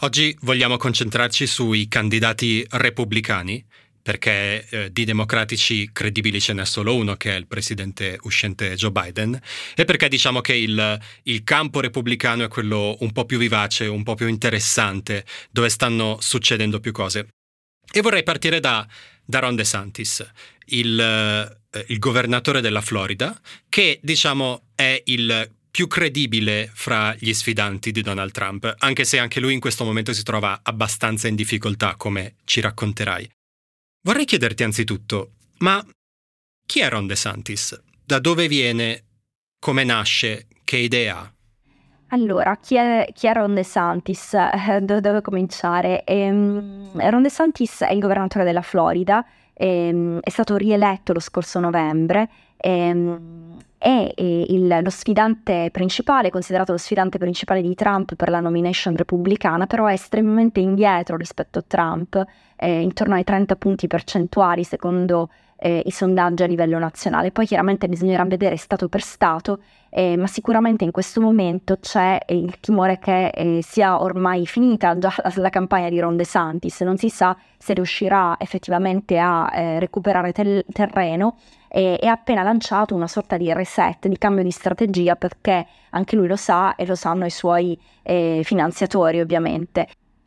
Oggi 0.00 0.36
vogliamo 0.42 0.76
concentrarci 0.76 1.46
sui 1.46 1.88
candidati 1.88 2.66
repubblicani 2.68 3.64
perché 4.06 4.64
eh, 4.68 4.92
di 4.92 5.04
democratici 5.04 5.90
credibili 5.92 6.40
ce 6.40 6.52
n'è 6.52 6.64
solo 6.64 6.94
uno, 6.94 7.16
che 7.16 7.32
è 7.32 7.36
il 7.36 7.48
presidente 7.48 8.16
uscente 8.22 8.76
Joe 8.76 8.92
Biden, 8.92 9.36
e 9.74 9.84
perché 9.84 10.06
diciamo 10.06 10.40
che 10.40 10.54
il, 10.54 11.00
il, 11.24 11.42
campo 11.42 11.80
repubblicano 11.80 12.44
è 12.44 12.48
quello 12.48 12.96
un 13.00 13.10
po' 13.10 13.24
più 13.24 13.36
vivace, 13.36 13.86
un 13.86 14.04
po' 14.04 14.14
più 14.14 14.28
interessante, 14.28 15.24
dove 15.50 15.68
stanno 15.70 16.18
succedendo 16.20 16.78
più 16.78 16.92
cose. 16.92 17.30
E 17.92 18.00
vorrei 18.00 18.22
partire 18.22 18.60
da, 18.60 18.86
da 19.24 19.40
Ron 19.40 19.56
DeSantis, 19.56 20.24
il, 20.66 21.00
eh, 21.00 21.84
il 21.88 21.98
governatore 21.98 22.60
della 22.60 22.82
Florida, 22.82 23.36
che 23.68 23.98
diciamo 24.00 24.68
è 24.76 25.02
il 25.06 25.50
più 25.68 25.88
credibile 25.88 26.70
fra 26.72 27.12
gli 27.18 27.34
sfidanti 27.34 27.90
di 27.90 28.02
Donald 28.02 28.30
Trump, 28.30 28.72
anche 28.78 29.04
se 29.04 29.18
anche 29.18 29.40
lui 29.40 29.54
in 29.54 29.58
questo 29.58 29.82
momento 29.82 30.12
si 30.12 30.22
trova 30.22 30.60
abbastanza 30.62 31.26
in 31.26 31.34
difficoltà, 31.34 31.96
come 31.96 32.36
ci 32.44 32.60
racconterai. 32.60 33.34
Vorrei 34.06 34.24
chiederti 34.24 34.62
anzitutto, 34.62 35.32
ma 35.58 35.84
chi 36.64 36.78
è 36.78 36.88
Ron 36.88 37.08
DeSantis? 37.08 37.82
Da 38.04 38.20
dove 38.20 38.46
viene? 38.46 39.02
Come 39.58 39.82
nasce? 39.82 40.46
Che 40.62 40.76
idea 40.76 41.18
ha? 41.18 41.32
Allora, 42.10 42.56
chi 42.62 42.76
è, 42.76 43.08
chi 43.12 43.26
è 43.26 43.32
Ron 43.32 43.54
DeSantis? 43.54 44.32
Eh, 44.34 44.80
da 44.82 45.00
dove 45.00 45.22
cominciare? 45.22 46.04
Ehm, 46.04 46.92
Ron 46.94 47.22
DeSantis 47.22 47.80
è 47.80 47.92
il 47.92 47.98
governatore 47.98 48.44
della 48.44 48.62
Florida, 48.62 49.26
ehm, 49.56 50.20
è 50.20 50.30
stato 50.30 50.56
rieletto 50.56 51.12
lo 51.12 51.20
scorso 51.20 51.58
novembre, 51.60 52.28
ehm, 52.56 53.54
è 53.78 54.12
il, 54.16 54.80
lo 54.82 54.90
sfidante 54.90 55.68
principale, 55.70 56.30
considerato 56.30 56.72
lo 56.72 56.78
sfidante 56.78 57.18
principale 57.18 57.62
di 57.62 57.74
Trump 57.74 58.14
per 58.14 58.30
la 58.30 58.40
nomination 58.40 58.96
repubblicana, 58.96 59.66
però 59.66 59.86
è 59.86 59.92
estremamente 59.92 60.60
indietro 60.60 61.16
rispetto 61.16 61.58
a 61.58 61.64
Trump 61.66 62.24
eh, 62.56 62.80
intorno 62.80 63.14
ai 63.14 63.24
30 63.24 63.56
punti 63.56 63.86
percentuali 63.86 64.64
secondo 64.64 65.30
eh, 65.56 65.82
i 65.84 65.90
sondaggi 65.90 66.42
a 66.42 66.46
livello 66.46 66.78
nazionale. 66.78 67.32
Poi 67.32 67.46
chiaramente 67.46 67.88
bisognerà 67.88 68.24
vedere 68.24 68.56
Stato 68.56 68.88
per 68.88 69.02
Stato, 69.02 69.60
eh, 69.90 70.16
ma 70.16 70.26
sicuramente 70.26 70.84
in 70.84 70.90
questo 70.90 71.20
momento 71.20 71.78
c'è 71.78 72.18
il 72.28 72.58
timore 72.60 72.98
che 72.98 73.28
eh, 73.28 73.60
sia 73.62 74.00
ormai 74.02 74.46
finita 74.46 74.96
già 74.98 75.12
la, 75.22 75.32
la, 75.36 75.50
campagna 75.50 75.88
di 75.88 75.98
Ron 76.00 76.16
DeSantis, 76.16 76.80
non 76.82 76.96
si 76.96 77.08
sa 77.08 77.36
se 77.56 77.72
riuscirà 77.74 78.36
effettivamente 78.38 79.18
a 79.18 79.50
eh, 79.52 79.78
recuperare 79.78 80.32
tel- 80.32 80.64
terreno 80.70 81.36
e 81.68 81.98
ha 82.02 82.12
appena 82.12 82.42
lanciato 82.42 82.94
una 82.94 83.08
sorta 83.08 83.36
di 83.36 83.52
reset, 83.52 84.06
di 84.06 84.16
cambio 84.16 84.42
di 84.42 84.50
strategia 84.50 85.14
perché 85.16 85.66
anche 85.90 86.16
lui 86.16 86.26
lo 86.26 86.36
sa 86.36 86.74
e 86.74 86.86
lo 86.86 86.94
sanno 86.94 87.26
i 87.26 87.30
suoi 87.30 87.78
eh, 88.02 88.40
finanziatori 88.44 89.20
ovviamente. 89.20 89.86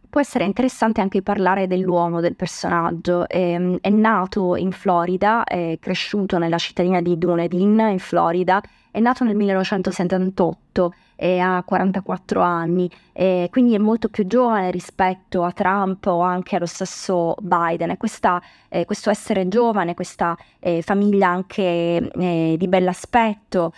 Può 0.09 0.19
essere 0.19 0.43
interessante 0.43 1.01
anche 1.01 1.21
parlare 1.21 1.67
dell'uomo, 1.67 2.19
del 2.19 2.35
personaggio. 2.35 3.27
Eh, 3.27 3.77
è 3.79 3.89
nato 3.89 4.55
in 4.55 4.71
Florida, 4.71 5.43
è 5.43 5.77
cresciuto 5.79 6.39
nella 6.39 6.57
cittadina 6.57 6.99
di 6.99 7.15
Dunedin, 7.15 7.79
in 7.91 7.99
Florida, 7.99 8.59
è 8.89 8.99
nato 8.99 9.23
nel 9.23 9.35
1978 9.35 10.57
e 11.21 11.39
ha 11.39 11.61
44 11.65 12.39
anni, 12.41 12.89
quindi 13.49 13.73
è 13.73 13.77
molto 13.77 14.07
più 14.07 14.25
giovane 14.25 14.71
rispetto 14.71 15.43
a 15.43 15.51
Trump 15.51 16.05
o 16.05 16.21
anche 16.21 16.55
allo 16.55 16.65
stesso 16.65 17.35
Biden. 17.41 17.89
E 17.89 17.97
questa, 17.97 18.41
eh, 18.69 18.85
questo 18.85 19.09
essere 19.09 19.49
giovane, 19.49 19.95
questa 19.95 20.37
eh, 20.59 20.81
famiglia 20.81 21.27
anche 21.27 22.09
eh, 22.09 22.55
di 22.57 22.67
bell'aspetto, 22.69 23.73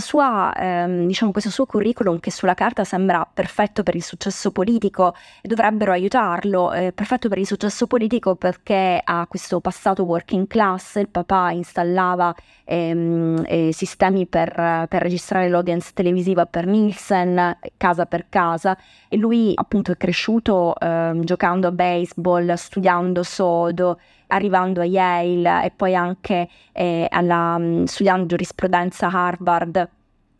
sua, 0.00 0.52
ehm, 0.56 1.06
diciamo, 1.06 1.30
questo 1.30 1.50
suo 1.50 1.66
curriculum 1.66 2.18
che 2.18 2.32
sulla 2.32 2.54
carta 2.54 2.82
sembra 2.82 3.28
perfetto 3.32 3.84
per 3.84 3.94
il 3.94 4.02
successo 4.02 4.50
politico 4.50 5.14
dovrebbero 5.42 5.92
aiutarlo, 5.92 6.72
eh, 6.72 6.92
perfetto 6.92 7.28
per 7.28 7.38
il 7.38 7.46
successo 7.46 7.86
politico 7.86 8.34
perché 8.34 9.00
ha 9.02 9.24
questo 9.28 9.60
passato 9.60 10.02
working 10.02 10.48
class, 10.48 10.96
il 10.96 11.08
papà 11.08 11.52
installava 11.52 12.34
ehm, 12.64 13.44
eh, 13.46 13.70
sistemi 13.72 14.26
per, 14.26 14.52
per 14.88 15.02
registrare 15.02 15.48
l'audience 15.48 15.92
televisiva 15.94 16.14
per 16.46 16.66
Nielsen, 16.66 17.58
casa 17.76 18.06
per 18.06 18.26
casa, 18.28 18.76
e 19.08 19.16
lui 19.16 19.52
appunto 19.54 19.92
è 19.92 19.96
cresciuto 19.96 20.74
eh, 20.78 21.18
giocando 21.22 21.68
a 21.68 21.72
baseball, 21.72 22.52
studiando 22.54 23.22
sodo, 23.22 23.98
arrivando 24.28 24.80
a 24.80 24.84
Yale 24.84 25.64
e 25.64 25.70
poi 25.74 25.94
anche 25.94 26.48
eh, 26.72 27.06
alla, 27.10 27.58
mm, 27.58 27.84
studiando 27.84 28.26
giurisprudenza 28.26 29.06
a 29.08 29.26
Harvard 29.26 29.88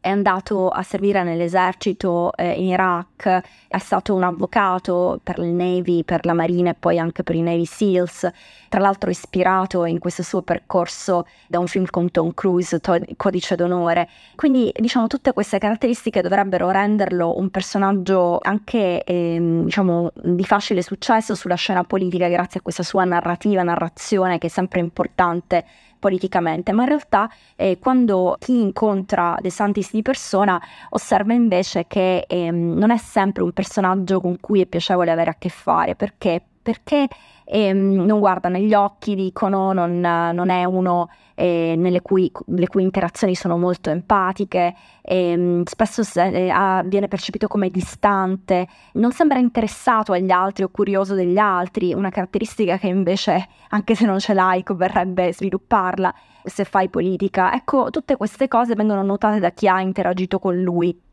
è 0.01 0.09
andato 0.09 0.69
a 0.69 0.83
servire 0.83 1.23
nell'esercito 1.23 2.33
eh, 2.37 2.53
in 2.53 2.69
Iraq, 2.69 3.43
è 3.67 3.79
stato 3.79 4.15
un 4.15 4.23
avvocato 4.23 5.21
per 5.23 5.39
il 5.39 5.49
Navy, 5.49 6.05
per 6.05 6.25
la 6.25 6.33
Marina 6.33 6.71
e 6.71 6.75
poi 6.75 6.99
anche 6.99 7.23
per 7.23 7.35
i 7.35 7.43
Navy 7.43 7.65
SEALs, 7.65 8.31
tra 8.69 8.81
l'altro 8.81 9.11
ispirato 9.11 9.85
in 9.85 9.99
questo 9.99 10.23
suo 10.23 10.43
percorso 10.43 11.27
da 11.49 11.59
un 11.59 11.67
film 11.67 11.87
con 11.91 12.11
Tom 12.11 12.33
Cruise, 12.35 12.79
to- 12.79 13.01
Codice 13.17 13.57
d'onore. 13.57 14.09
Quindi 14.37 14.73
diciamo 14.77 15.07
tutte 15.09 15.33
queste 15.33 15.59
caratteristiche 15.59 16.23
dovrebbero 16.23 16.71
renderlo 16.71 17.37
un 17.39 17.51
personaggio 17.51 18.39
anche 18.41 19.03
ehm, 19.03 19.65
diciamo 19.65 20.13
di 20.15 20.45
facile 20.45 20.83
successo 20.83 21.35
sulla 21.35 21.57
scena 21.57 21.85
politica 21.85 22.29
grazie 22.29 22.61
a 22.61 22.63
questa 22.63 22.83
sua 22.83 23.05
narrativa, 23.05 23.63
narrazione 23.63 24.39
che 24.39 24.47
è 24.47 24.51
sempre 24.51 24.81
importante 24.81 25.65
politicamente, 25.99 26.73
ma 26.73 26.83
in 26.83 26.89
realtà 26.89 27.31
eh, 27.57 27.79
quando 27.79 28.37
chi 28.39 28.61
incontra 28.61 29.37
De 29.41 29.51
Santis 29.51 29.93
di 29.93 30.03
persona 30.03 30.61
osserva 30.91 31.33
invece 31.33 31.87
che 31.87 32.25
ehm, 32.27 32.75
non 32.77 32.91
è 32.91 32.97
sempre 32.97 33.43
un 33.43 33.53
personaggio 33.53 34.21
con 34.21 34.39
cui 34.41 34.61
è 34.61 34.67
piacevole 34.67 35.11
avere 35.11 35.31
a 35.31 35.37
che 35.39 35.49
fare, 35.49 35.95
perché? 35.95 36.43
Perché 36.63 37.07
ehm, 37.47 38.05
non 38.05 38.19
guarda 38.19 38.49
negli 38.49 38.75
occhi, 38.75 39.15
dicono, 39.15 39.73
non, 39.73 40.01
non 40.01 40.49
è 40.51 40.65
uno 40.65 41.09
eh, 41.35 42.01
cui, 42.03 42.31
le 42.47 42.67
cui 42.67 42.83
interazioni 42.83 43.35
sono 43.35 43.57
molto 43.57 43.91
empatiche, 43.91 44.75
ehm, 45.03 45.63
spesso 45.65 46.03
se, 46.03 46.27
eh, 46.29 46.51
ha, 46.51 46.83
viene 46.85 47.09
percepito 47.09 47.47
come 47.47 47.71
distante, 47.71 48.67
non 48.95 49.13
sembra 49.13 49.39
interessato 49.39 50.13
agli 50.13 50.31
altri 50.31 50.65
o 50.65 50.69
curioso 50.69 51.15
degli 51.15 51.39
altri, 51.39 51.95
una 51.95 52.11
caratteristica 52.11 52.79
che 52.79 52.89
invece, 52.89 53.49
anche 53.69 53.95
se 53.95 54.07
non 54.07 54.19
ce 54.19 54.35
l'hai, 54.35 54.63
converrebbe 54.63 55.33
svilupparla 55.33 56.13
se 56.43 56.65
fai 56.65 56.89
politica. 56.89 57.53
Ecco, 57.55 57.91
tutte 57.91 58.17
queste 58.17 58.49
cose 58.49 58.75
vengono 58.75 59.03
notate 59.03 59.39
da 59.39 59.51
chi 59.51 59.69
ha 59.69 59.81
interagito 59.81 60.39
con 60.39 60.61
lui 60.61 61.05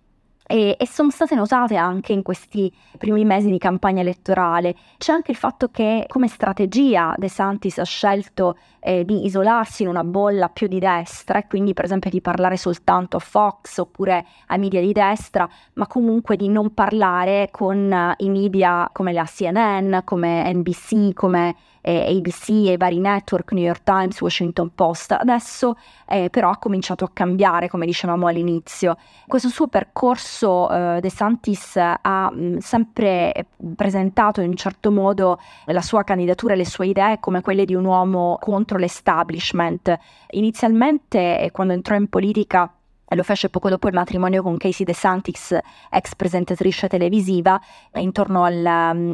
e, 0.46 0.76
e, 0.80 0.88
sono 0.88 1.10
state 1.10 1.36
notate 1.36 1.76
anche 1.76 2.14
in 2.14 2.22
questi 2.22 2.72
primi 2.98 3.26
mesi 3.26 3.50
di 3.50 3.58
campagna 3.58 4.02
elettorale. 4.02 4.76
C'è 4.98 5.12
anche 5.12 5.32
il 5.32 5.38
fatto 5.38 5.70
che 5.70 6.06
come 6.08 6.28
strategia 6.28 7.14
De 7.18 7.30
Santis 7.30 7.78
ha 7.78 7.84
scelto 7.84 8.58
eh, 8.84 9.06
di 9.06 9.26
isolarsi 9.26 9.84
in 9.84 9.90
una 9.90 10.04
bolla 10.04 10.50
più 10.50 10.68
di 10.68 10.80
destra 10.80 11.40
e 11.40 11.48
quindi 11.48 11.74
per 11.74 11.86
esempio 11.86 12.10
di 12.10 12.20
parlare 12.20 12.58
soltanto 12.58 13.18
a 13.18 13.20
Fox 13.20 13.78
oppure 13.78 14.26
ai 14.48 14.60
media 14.60 14.82
di 14.82 14.92
destra, 14.92 15.48
ma 15.74 15.88
comunque 15.88 16.36
di 16.36 16.50
non 16.50 16.74
parlare 16.74 17.48
con 17.52 17.90
uh, 17.92 18.24
i 18.24 18.30
media 18.30 18.90
come 18.92 19.14
la 19.14 19.26
CNN, 19.26 20.00
come 20.04 20.54
NBC, 20.54 21.14
come 21.14 21.56
eh, 21.84 22.16
ABC 22.18 22.70
e 22.70 22.78
vari 22.78 23.00
network, 23.00 23.52
New 23.52 23.64
York 23.64 23.84
Times, 23.84 24.20
Washington 24.22 24.72
Post. 24.74 25.12
Adesso 25.12 25.76
eh, 26.08 26.30
però 26.30 26.50
ha 26.50 26.58
cominciato 26.58 27.04
a 27.04 27.10
cambiare, 27.12 27.68
come 27.68 27.86
dicevamo 27.86 28.28
all'inizio. 28.28 28.98
Questo 29.28 29.50
suo 29.50 29.68
percorso 29.68 30.70
eh, 30.72 31.00
De 31.02 31.10
Santis 31.10 31.76
ha 31.76 32.32
mh, 32.32 32.44
mm, 32.44 32.58
sempre 32.58 33.48
presentato 33.76 34.42
in 34.42 34.50
un 34.50 34.56
certo 34.56 34.92
modo 34.92 35.40
la 35.66 35.82
sua 35.82 36.04
candidatura 36.04 36.54
e 36.54 36.58
le 36.58 36.66
sue 36.66 36.88
idee 36.88 37.20
come 37.20 37.42
quelle 37.42 37.66
di 37.66 37.76
un 37.76 37.86
uomo 37.86 38.38
contro 38.40 38.73
l'establishment. 38.78 39.98
Inizialmente, 40.32 41.40
eh, 41.40 41.52
quando 41.52 41.74
entrò 41.74 41.96
in 41.96 42.08
politica, 42.08 42.72
lo 43.16 43.24
fece 43.24 43.50
poco 43.50 43.70
dopo 43.70 43.88
il 43.88 43.94
matrimonio 43.94 44.42
con 44.42 44.58
Casey 44.58 44.86
DeSantis, 44.86 45.58
ex 45.90 46.16
presentatrice 46.16 46.88
televisiva, 46.88 47.60
intorno 47.96 48.44
al 48.44 48.66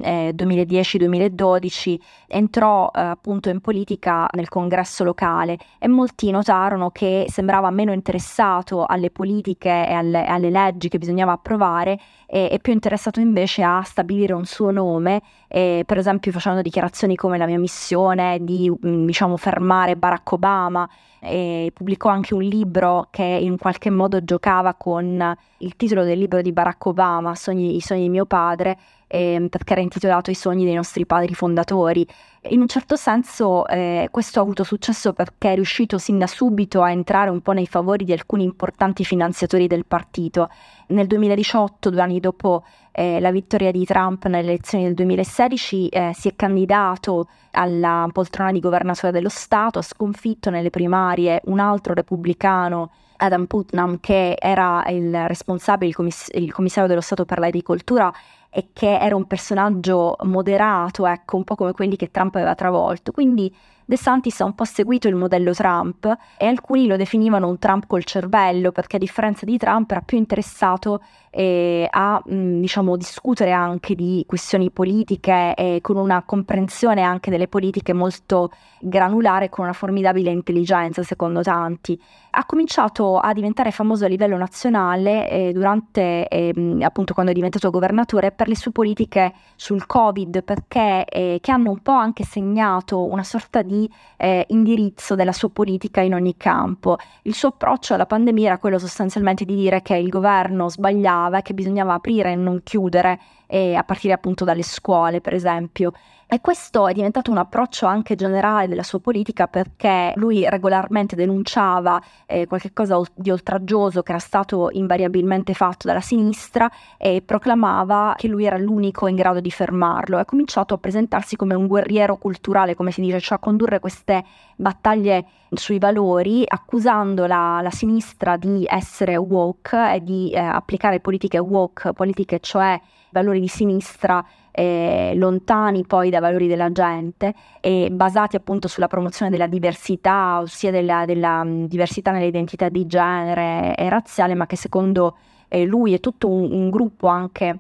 eh, 0.04 0.34
2010-2012 0.36 1.98
entrò 2.28 2.92
eh, 2.94 3.00
appunto 3.02 3.50
in 3.50 3.60
politica 3.62 4.28
nel 4.34 4.48
congresso 4.48 5.04
locale 5.04 5.58
e 5.80 5.88
molti 5.88 6.32
notarono 6.32 6.92
che 6.92 7.26
sembrava 7.30 7.70
meno 7.72 7.92
interessato 7.92 8.86
alle 8.86 9.10
politiche 9.10 9.70
e 9.70 9.94
alle, 9.94 10.26
alle 10.26 10.50
leggi 10.50 10.90
che 10.90 10.98
bisognava 10.98 11.34
approvare 11.34 12.00
e, 12.32 12.50
e, 12.52 12.60
più 12.60 12.72
interessato 12.72 13.20
invece 13.20 13.64
a 13.64 13.82
stabilire 13.82 14.34
un 14.34 14.46
suo 14.46 14.70
nome, 14.70 15.22
eh, 15.48 15.84
per 15.84 15.98
esempio 15.98 16.32
facendo 16.32 16.62
dichiarazioni 16.62 17.16
come 17.16 17.40
la 17.40 17.48
mia 17.48 17.58
missione 17.58 18.38
di 18.42 18.72
diciamo 18.80 19.36
fermare 19.36 19.98
Barack 19.98 20.32
Obama 20.34 20.88
e 21.20 21.72
pubblicò 21.74 22.10
anche 22.10 22.36
un 22.36 22.44
libro 22.44 23.08
che 23.10 23.24
in 23.24 23.58
qualche 23.58 23.90
modo 23.90 24.24
giocava 24.24 24.76
con 24.76 25.36
il 25.58 25.76
titolo 25.76 26.04
del 26.04 26.20
libro 26.20 26.44
di 26.44 26.52
Barack 26.52 26.86
Obama, 26.86 27.34
Sogni, 27.34 27.76
I 27.76 27.82
sogni 27.82 28.04
di 28.04 28.10
mio 28.10 28.26
padre, 28.26 28.78
eh, 29.12 29.48
perché 29.50 29.74
era 29.74 29.82
intitolato 29.82 30.30
I 30.30 30.36
sogni 30.36 30.66
dei 30.66 30.76
nostri 30.76 31.06
padri 31.06 31.34
fondatori. 31.34 32.08
In 32.44 32.62
un 32.62 32.68
certo 32.68 32.96
senso 32.96 33.68
eh, 33.68 34.08
questo 34.12 34.40
ha 34.40 34.44
avuto 34.44 34.64
successo 34.64 35.12
perché 35.12 35.52
è 35.52 35.56
riuscito 35.56 35.98
sin 35.98 36.20
da 36.20 36.28
subito 36.28 36.82
a 36.82 36.92
entrare 36.92 37.30
un 37.30 37.42
po' 37.42 37.52
nei 37.52 37.66
favori 37.66 38.06
di 38.06 38.14
alcuni 38.14 38.44
importanti 38.44 39.04
finanziatori 39.04 39.68
del 39.68 39.86
partito. 39.86 40.50
Nel 40.88 41.08
2018, 41.08 41.90
due 41.90 42.02
anni 42.02 42.20
dopo 42.20 42.64
eh, 42.92 43.20
la 43.20 43.32
vittoria 43.32 43.72
di 43.72 43.84
Trump 43.84 44.26
nelle 44.28 44.50
elezioni 44.50 44.84
del 44.86 44.94
2016, 44.94 45.88
eh, 45.90 46.12
si 46.14 46.30
è 46.30 46.36
candidato 46.36 47.28
alla 47.52 48.08
poltrona 48.14 48.52
di 48.52 48.60
governatore 48.60 49.12
dello 49.12 49.30
Stato, 49.30 49.80
ha 49.80 49.84
sconfitto 49.84 50.50
nelle 50.50 50.70
primarie 50.70 51.42
un 51.46 51.60
altro 51.60 51.94
repubblicano 51.94 52.92
Adam 53.18 53.46
Putnam, 53.48 54.00
che 54.00 54.36
era 54.40 54.86
il 54.88 55.28
responsabile, 55.28 55.90
il, 55.90 55.96
commiss- 55.96 56.30
il 56.34 56.54
commissario 56.54 56.88
dello 56.88 57.02
Stato 57.02 57.26
per 57.26 57.40
l'agricoltura 57.40 58.14
e 58.50 58.70
che 58.74 58.98
era 59.00 59.16
un 59.16 59.26
personaggio 59.28 60.16
moderato, 60.24 61.06
ecco, 61.06 61.38
un 61.38 61.44
po' 61.44 61.56
come 61.56 61.72
quelli 61.72 61.96
che 61.96 62.12
Trump 62.12 62.36
aveva 62.36 62.56
travolto. 62.56 63.12
Quindi 63.12 63.54
De 63.90 63.98
Santis 63.98 64.40
ha 64.40 64.46
un 64.46 64.54
po' 64.54 64.66
seguito 64.66 65.08
il 65.08 65.16
modello 65.16 65.52
Trump 65.52 66.06
e 66.38 66.46
alcuni 66.46 66.86
lo 66.86 66.96
definivano 66.96 67.48
un 67.48 67.58
Trump 67.58 67.88
col 67.88 68.04
cervello 68.04 68.72
perché 68.72 68.98
a 68.98 69.00
differenza 69.00 69.48
di 69.48 69.58
Trump 69.58 69.90
era 69.90 70.02
più 70.02 70.16
interessato 70.16 71.02
eh, 71.32 71.88
a 71.90 72.22
mh, 72.24 72.60
diciamo, 72.60 72.96
discutere 72.98 73.52
anche 73.52 73.96
di 73.96 74.24
questioni 74.28 74.70
politiche 74.70 75.56
e 75.56 75.80
con 75.82 75.98
una 75.98 76.22
comprensione 76.24 77.02
anche 77.02 77.32
delle 77.32 77.48
politiche 77.48 77.94
molto 77.94 78.52
granulare 78.80 79.50
con 79.50 79.66
una 79.66 79.74
formidabile 79.74 80.30
intelligenza 80.30 81.02
secondo 81.02 81.42
tanti. 81.42 82.00
Ha 82.32 82.46
cominciato 82.46 83.18
a 83.18 83.34
diventare 83.34 83.72
famoso 83.72 84.06
a 84.06 84.08
livello 84.08 84.38
nazionale 84.38 85.30
eh, 85.30 85.52
durante 85.52 86.28
eh, 86.28 86.78
appunto 86.82 87.16
quando 87.16 87.32
è 87.32 87.36
diventato 87.36 87.72
governatore 87.72 88.32
per 88.32 88.48
le 88.48 88.56
sue 88.56 88.72
politiche 88.72 89.34
sul 89.56 89.88
Covid 89.88 90.44
perché 90.44 91.06
eh, 91.06 91.40
che 91.42 91.52
hanno 91.52 91.72
un 91.72 91.82
po' 91.82 91.92
anche 91.92 92.24
segnato 92.24 93.04
una 93.04 93.24
sorta 93.24 93.64
di 93.64 93.79
eh, 94.18 94.46
indirizzo 94.50 95.14
della 95.14 95.32
sua 95.32 95.50
politica 95.50 96.02
in 96.02 96.16
ogni 96.16 96.36
campo. 96.38 96.98
Il 97.24 97.36
suo 97.36 97.50
approccio 97.50 97.94
alla 97.94 98.06
pandemia 98.08 98.48
era 98.48 98.58
quello 98.58 98.80
sostanzialmente 98.80 99.46
di 99.46 99.56
dire 99.56 99.82
che 99.82 99.96
il 99.96 100.10
governo 100.10 100.70
sbagliava 100.70 101.38
e 101.38 101.42
che 101.44 101.54
bisognava 101.54 101.94
aprire 101.94 102.32
e 102.32 102.36
non 102.36 102.62
chiudere, 102.64 103.20
eh, 103.50 103.74
a 103.76 103.84
partire 103.84 104.14
appunto 104.14 104.46
dalle 104.46 104.64
scuole, 104.64 105.20
per 105.20 105.34
esempio. 105.34 105.92
E 106.32 106.42
questo 106.42 106.88
è 106.88 106.94
diventato 106.94 107.32
un 107.32 107.38
approccio 107.38 107.88
anche 107.88 108.14
generale 108.14 108.68
della 108.68 108.84
sua 108.84 109.00
politica 109.00 109.48
perché 109.48 110.14
lui 110.16 110.48
regolarmente 110.48 111.16
denunciava 111.16 112.00
eh, 112.28 112.46
qualcosa 112.46 113.02
di 113.16 113.32
oltraggioso 113.32 114.04
che 114.04 114.12
era 114.12 114.20
stato 114.20 114.70
invariabilmente 114.72 115.56
fatto 115.56 115.88
dalla 115.88 116.02
sinistra 116.02 116.70
e 117.00 117.24
proclamava 117.26 118.14
che 118.16 118.28
lui 118.28 118.46
era 118.46 118.60
l'unico 118.60 119.08
in 119.08 119.16
grado 119.16 119.40
di 119.40 119.50
fermarlo. 119.50 120.20
Ha 120.20 120.26
cominciato 120.26 120.76
a 120.76 120.78
presentarsi 120.78 121.36
come 121.36 121.56
un 121.56 121.66
guerriero 121.66 122.18
culturale, 122.18 122.76
come 122.76 122.92
si 122.92 123.02
dice, 123.02 123.20
cioè 123.20 123.40
a 123.40 123.42
condurre 123.42 123.80
queste 123.80 124.24
battaglie 124.56 125.26
sui 125.52 125.80
valori, 125.80 126.44
accusando 126.48 127.26
la, 127.26 127.60
la 127.62 127.72
sinistra 127.72 128.38
di 128.38 128.66
essere 128.70 129.16
woke 129.18 129.94
e 129.96 130.04
di 130.04 130.32
eh, 130.32 130.40
applicare 130.40 131.00
politiche 131.00 131.38
woke, 131.40 131.94
politiche 131.94 132.40
cioè 132.40 132.80
valori 133.12 133.40
di 133.40 133.48
sinistra 133.48 134.24
eh, 134.52 135.14
lontani 135.16 135.86
poi 135.86 136.10
dai 136.10 136.20
valori 136.20 136.48
della 136.48 136.72
gente 136.72 137.34
e 137.60 137.90
basati 137.92 138.36
appunto 138.36 138.68
sulla 138.68 138.88
promozione 138.88 139.32
della 139.32 139.48
diversità, 139.48 140.40
ossia 140.40 140.72
della, 140.72 141.06
della 141.06 141.42
um, 141.42 141.68
diversità 141.68 142.12
nelle 142.12 142.28
identità 142.28 142.70
di 142.70 142.86
genere 142.86 143.76
e 143.76 143.90
razziale, 143.90 144.36
ma 144.36 144.46
che 144.46 144.56
secondo 144.56 145.18
eh, 145.48 145.66
lui 145.66 145.94
e 145.94 146.00
tutto 146.00 146.30
un, 146.30 146.52
un 146.52 146.70
gruppo 146.70 147.08
anche 147.08 147.60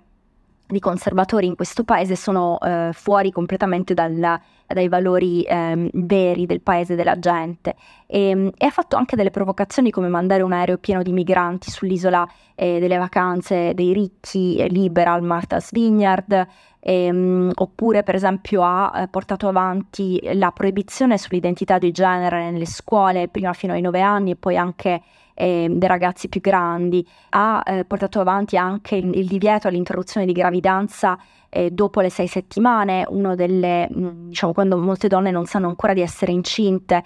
di 0.69 0.79
conservatori 0.79 1.47
in 1.47 1.55
questo 1.55 1.83
paese 1.83 2.15
sono 2.15 2.59
eh, 2.59 2.91
fuori 2.93 3.31
completamente 3.31 3.95
dalla, 3.95 4.39
dai 4.67 4.87
valori 4.87 5.41
eh, 5.41 5.89
veri 5.93 6.45
del 6.45 6.61
paese 6.61 6.95
della 6.95 7.17
gente. 7.17 7.75
E, 8.05 8.29
ehm, 8.29 8.51
e, 8.55 8.65
ha 8.67 8.69
fatto 8.69 8.95
anche 8.95 9.15
delle 9.15 9.31
provocazioni 9.31 9.89
come 9.89 10.09
mandare 10.09 10.43
un 10.43 10.53
aereo 10.53 10.77
pieno 10.77 11.01
di 11.01 11.11
migranti 11.11 11.71
sull'isola 11.71 12.27
eh, 12.53 12.79
delle 12.79 12.97
vacanze 12.97 13.73
dei 13.73 13.93
ricchi, 13.93 14.57
eh, 14.57 14.67
liberal 14.67 15.23
Martha's 15.23 15.71
Vineyard, 15.71 16.47
ehm, 16.79 17.51
oppure 17.55 18.03
per 18.03 18.13
esempio 18.13 18.63
ha 18.63 19.01
eh, 19.01 19.07
portato 19.07 19.47
avanti 19.47 20.21
la 20.33 20.51
proibizione 20.51 21.17
sull'identità 21.17 21.79
di 21.79 21.91
genere 21.91 22.51
nelle 22.51 22.67
scuole 22.67 23.27
prima 23.27 23.53
fino 23.53 23.73
ai 23.73 23.81
nove 23.81 24.01
anni 24.01 24.31
e 24.31 24.35
poi 24.35 24.55
anche 24.55 25.01
eh, 25.39 25.67
dei 25.69 25.87
ragazzi 25.87 26.27
più 26.27 26.41
grandi, 26.41 27.07
ha 27.29 27.63
eh, 27.65 27.85
portato 27.85 28.19
avanti 28.19 28.57
anche 28.57 28.97
il, 28.97 29.17
il 29.17 29.25
divieto 29.25 29.69
all'interruzione 29.69 30.25
di 30.25 30.33
gravidanza 30.33 31.17
eh, 31.47 31.71
dopo 31.71 32.01
le 32.01 32.09
sei 32.09 32.27
settimane, 32.27 33.05
uno 33.07 33.35
delle, 33.35 33.89
mm, 33.89 34.27
diciamo, 34.27 34.51
quando 34.51 34.77
molte 34.77 35.07
donne 35.07 35.31
non 35.31 35.45
sanno 35.45 35.69
ancora 35.69 35.93
di 35.93 36.01
essere 36.01 36.33
incinte, 36.33 37.03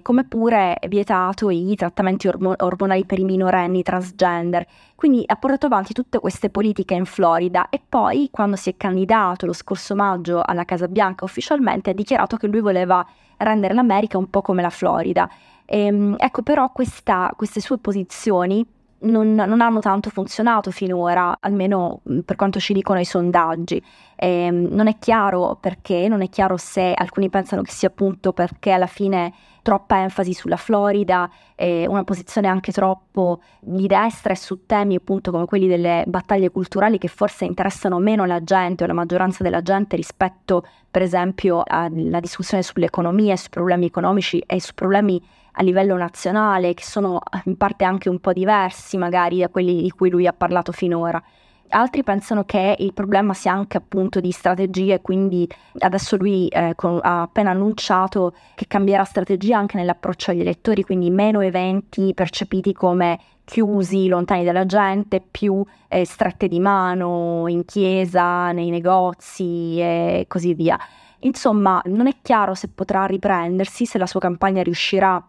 come 0.00 0.24
pure 0.24 0.78
vietato 0.88 1.50
i 1.50 1.74
trattamenti 1.76 2.28
ormo- 2.28 2.54
ormonali 2.56 3.04
per 3.04 3.18
i 3.18 3.24
minorenni 3.24 3.82
transgender. 3.82 4.66
Quindi 4.94 5.22
ha 5.26 5.36
portato 5.36 5.66
avanti 5.66 5.92
tutte 5.92 6.18
queste 6.18 6.48
politiche 6.48 6.94
in 6.94 7.04
Florida 7.04 7.68
e 7.68 7.82
poi, 7.86 8.30
quando 8.32 8.56
si 8.56 8.70
è 8.70 8.74
candidato 8.78 9.44
lo 9.44 9.52
scorso 9.52 9.94
maggio 9.94 10.40
alla 10.42 10.64
Casa 10.64 10.88
Bianca 10.88 11.26
ufficialmente, 11.26 11.90
ha 11.90 11.92
dichiarato 11.92 12.38
che 12.38 12.46
lui 12.46 12.60
voleva 12.60 13.06
rendere 13.36 13.74
l'America 13.74 14.16
un 14.16 14.30
po' 14.30 14.40
come 14.40 14.62
la 14.62 14.70
Florida. 14.70 15.28
E, 15.66 15.86
ehm, 15.86 16.16
ecco, 16.18 16.42
però 16.42 16.70
questa, 16.72 17.32
queste 17.36 17.60
sue 17.60 17.78
posizioni 17.78 18.66
non, 19.00 19.34
non, 19.34 19.60
hanno 19.60 19.80
tanto 19.80 20.08
funzionato 20.08 20.70
finora, 20.70 21.36
almeno 21.40 22.00
per 22.24 22.36
quanto 22.36 22.58
ci 22.58 22.72
dicono 22.72 22.98
i 22.98 23.04
sondaggi. 23.04 23.82
Eh, 24.16 24.50
non 24.50 24.86
è 24.86 24.96
chiaro 24.98 25.58
perché, 25.60 26.08
non 26.08 26.22
è 26.22 26.28
chiaro 26.30 26.56
se 26.56 26.94
alcuni 26.94 27.28
pensano 27.28 27.62
che 27.62 27.70
sia 27.70 27.88
appunto 27.88 28.32
perché 28.32 28.70
alla 28.70 28.86
fine 28.86 29.34
troppa 29.60 30.00
enfasi 30.00 30.32
sulla 30.32 30.56
Florida, 30.56 31.28
eh, 31.56 31.86
una 31.88 32.04
posizione 32.04 32.46
anche 32.46 32.70
troppo 32.70 33.40
di 33.60 33.88
destra 33.88 34.32
e 34.32 34.36
su 34.36 34.64
temi 34.64 34.94
appunto 34.94 35.32
come 35.32 35.44
quelli 35.44 35.66
delle 35.66 36.04
battaglie 36.06 36.50
culturali 36.50 36.98
che 36.98 37.08
forse 37.08 37.46
interessano 37.46 37.98
meno 37.98 38.24
la 38.26 38.44
gente 38.44 38.84
o 38.84 38.86
la 38.86 38.92
maggioranza 38.92 39.42
della 39.42 39.62
gente 39.62 39.96
rispetto 39.96 40.64
per 40.88 41.02
esempio 41.02 41.62
alla 41.66 42.20
discussione 42.20 42.62
sull'economia, 42.62 43.34
sui 43.34 43.50
problemi 43.50 43.86
economici 43.86 44.38
e 44.46 44.60
su 44.60 44.72
problemi 44.72 45.20
a 45.58 45.62
livello 45.62 45.96
nazionale, 45.96 46.74
che 46.74 46.84
sono 46.84 47.20
in 47.44 47.56
parte 47.56 47.84
anche 47.84 48.08
un 48.08 48.20
po' 48.20 48.32
diversi 48.32 48.96
magari 48.96 49.38
da 49.38 49.48
quelli 49.48 49.82
di 49.82 49.90
cui 49.90 50.10
lui 50.10 50.26
ha 50.26 50.32
parlato 50.32 50.72
finora. 50.72 51.22
Altri 51.68 52.04
pensano 52.04 52.44
che 52.44 52.76
il 52.78 52.92
problema 52.92 53.34
sia 53.34 53.52
anche 53.52 53.76
appunto 53.76 54.20
di 54.20 54.30
strategie, 54.30 55.00
quindi 55.00 55.48
adesso 55.78 56.16
lui 56.16 56.46
eh, 56.46 56.74
con, 56.76 57.00
ha 57.02 57.22
appena 57.22 57.50
annunciato 57.50 58.34
che 58.54 58.66
cambierà 58.68 59.02
strategia 59.02 59.58
anche 59.58 59.76
nell'approccio 59.76 60.30
agli 60.30 60.40
elettori, 60.40 60.84
quindi 60.84 61.10
meno 61.10 61.40
eventi 61.40 62.12
percepiti 62.14 62.72
come 62.72 63.18
chiusi, 63.44 64.06
lontani 64.06 64.44
dalla 64.44 64.66
gente, 64.66 65.20
più 65.28 65.64
eh, 65.88 66.04
strette 66.04 66.46
di 66.46 66.60
mano 66.60 67.48
in 67.48 67.64
chiesa, 67.64 68.52
nei 68.52 68.70
negozi 68.70 69.78
e 69.80 70.26
così 70.28 70.54
via. 70.54 70.78
Insomma, 71.20 71.80
non 71.86 72.06
è 72.06 72.14
chiaro 72.22 72.54
se 72.54 72.68
potrà 72.68 73.06
riprendersi, 73.06 73.86
se 73.86 73.98
la 73.98 74.06
sua 74.06 74.20
campagna 74.20 74.62
riuscirà 74.62 75.20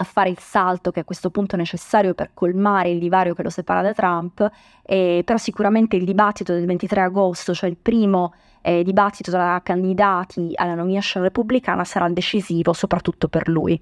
a 0.00 0.04
fare 0.04 0.30
il 0.30 0.38
salto 0.38 0.90
che 0.90 1.00
a 1.00 1.04
questo 1.04 1.28
punto 1.28 1.56
è 1.56 1.58
necessario 1.58 2.14
per 2.14 2.30
colmare 2.32 2.88
il 2.88 2.98
divario 2.98 3.34
che 3.34 3.42
lo 3.42 3.50
separa 3.50 3.82
da 3.82 3.92
Trump, 3.92 4.50
eh, 4.82 5.22
però 5.24 5.36
sicuramente 5.36 5.96
il 5.96 6.04
dibattito 6.04 6.54
del 6.54 6.64
23 6.64 7.02
agosto, 7.02 7.52
cioè 7.52 7.68
il 7.68 7.76
primo 7.76 8.34
eh, 8.62 8.82
dibattito 8.82 9.30
tra 9.30 9.60
candidati 9.62 10.52
alla 10.54 10.74
nomination 10.74 11.22
repubblicana, 11.22 11.84
sarà 11.84 12.08
decisivo 12.08 12.72
soprattutto 12.72 13.28
per 13.28 13.48
lui. 13.48 13.80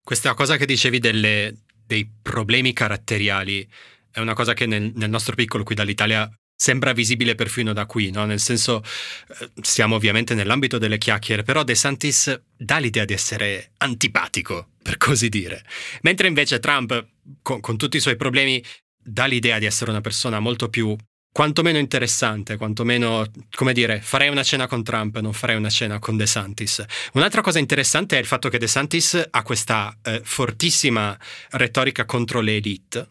Questa 0.00 0.32
cosa 0.34 0.56
che 0.56 0.64
dicevi 0.64 1.00
delle, 1.00 1.64
dei 1.84 2.08
problemi 2.22 2.72
caratteriali 2.72 3.68
è 4.10 4.20
una 4.20 4.32
cosa 4.32 4.54
che 4.54 4.64
nel, 4.64 4.92
nel 4.94 5.10
nostro 5.10 5.34
piccolo 5.34 5.64
qui 5.64 5.74
dall'Italia 5.74 6.30
sembra 6.60 6.92
visibile 6.92 7.36
perfino 7.36 7.72
da 7.72 7.86
qui, 7.86 8.10
no? 8.10 8.24
nel 8.24 8.40
senso 8.40 8.82
eh, 8.82 9.48
siamo 9.60 9.94
ovviamente 9.94 10.34
nell'ambito 10.34 10.76
delle 10.76 10.98
chiacchiere, 10.98 11.44
però 11.44 11.62
De 11.62 11.76
Santis 11.76 12.38
dà 12.56 12.78
l'idea 12.78 13.04
di 13.04 13.12
essere 13.12 13.70
antipatico, 13.76 14.70
per 14.82 14.96
così 14.96 15.28
dire, 15.28 15.64
mentre 16.02 16.26
invece 16.26 16.58
Trump, 16.58 17.06
con, 17.42 17.60
con 17.60 17.76
tutti 17.76 17.96
i 17.96 18.00
suoi 18.00 18.16
problemi, 18.16 18.62
dà 19.00 19.26
l'idea 19.26 19.60
di 19.60 19.66
essere 19.66 19.90
una 19.92 20.00
persona 20.00 20.40
molto 20.40 20.68
più 20.68 20.96
quantomeno 21.30 21.78
interessante, 21.78 22.56
quantomeno, 22.56 23.24
come 23.54 23.72
dire, 23.72 24.00
farei 24.00 24.28
una 24.28 24.42
cena 24.42 24.66
con 24.66 24.82
Trump, 24.82 25.20
non 25.20 25.32
farei 25.32 25.54
una 25.54 25.70
cena 25.70 26.00
con 26.00 26.16
De 26.16 26.26
Santis. 26.26 26.84
Un'altra 27.12 27.40
cosa 27.40 27.60
interessante 27.60 28.16
è 28.16 28.18
il 28.18 28.26
fatto 28.26 28.48
che 28.48 28.58
De 28.58 28.66
Santis 28.66 29.28
ha 29.30 29.42
questa 29.44 29.96
eh, 30.02 30.20
fortissima 30.24 31.16
retorica 31.50 32.04
contro 32.04 32.40
le 32.40 32.56
elite, 32.56 33.06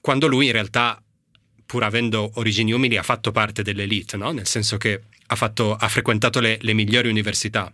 quando 0.00 0.28
lui 0.28 0.46
in 0.46 0.52
realtà 0.52 1.03
pur 1.66 1.82
avendo 1.84 2.30
origini 2.34 2.72
umili, 2.72 2.96
ha 2.96 3.02
fatto 3.02 3.32
parte 3.32 3.62
dell'elite, 3.62 4.16
no? 4.16 4.32
nel 4.32 4.46
senso 4.46 4.76
che 4.76 5.02
ha, 5.26 5.36
fatto, 5.36 5.74
ha 5.74 5.88
frequentato 5.88 6.40
le, 6.40 6.58
le, 6.60 6.72
migliori 6.72 7.08
università. 7.08 7.72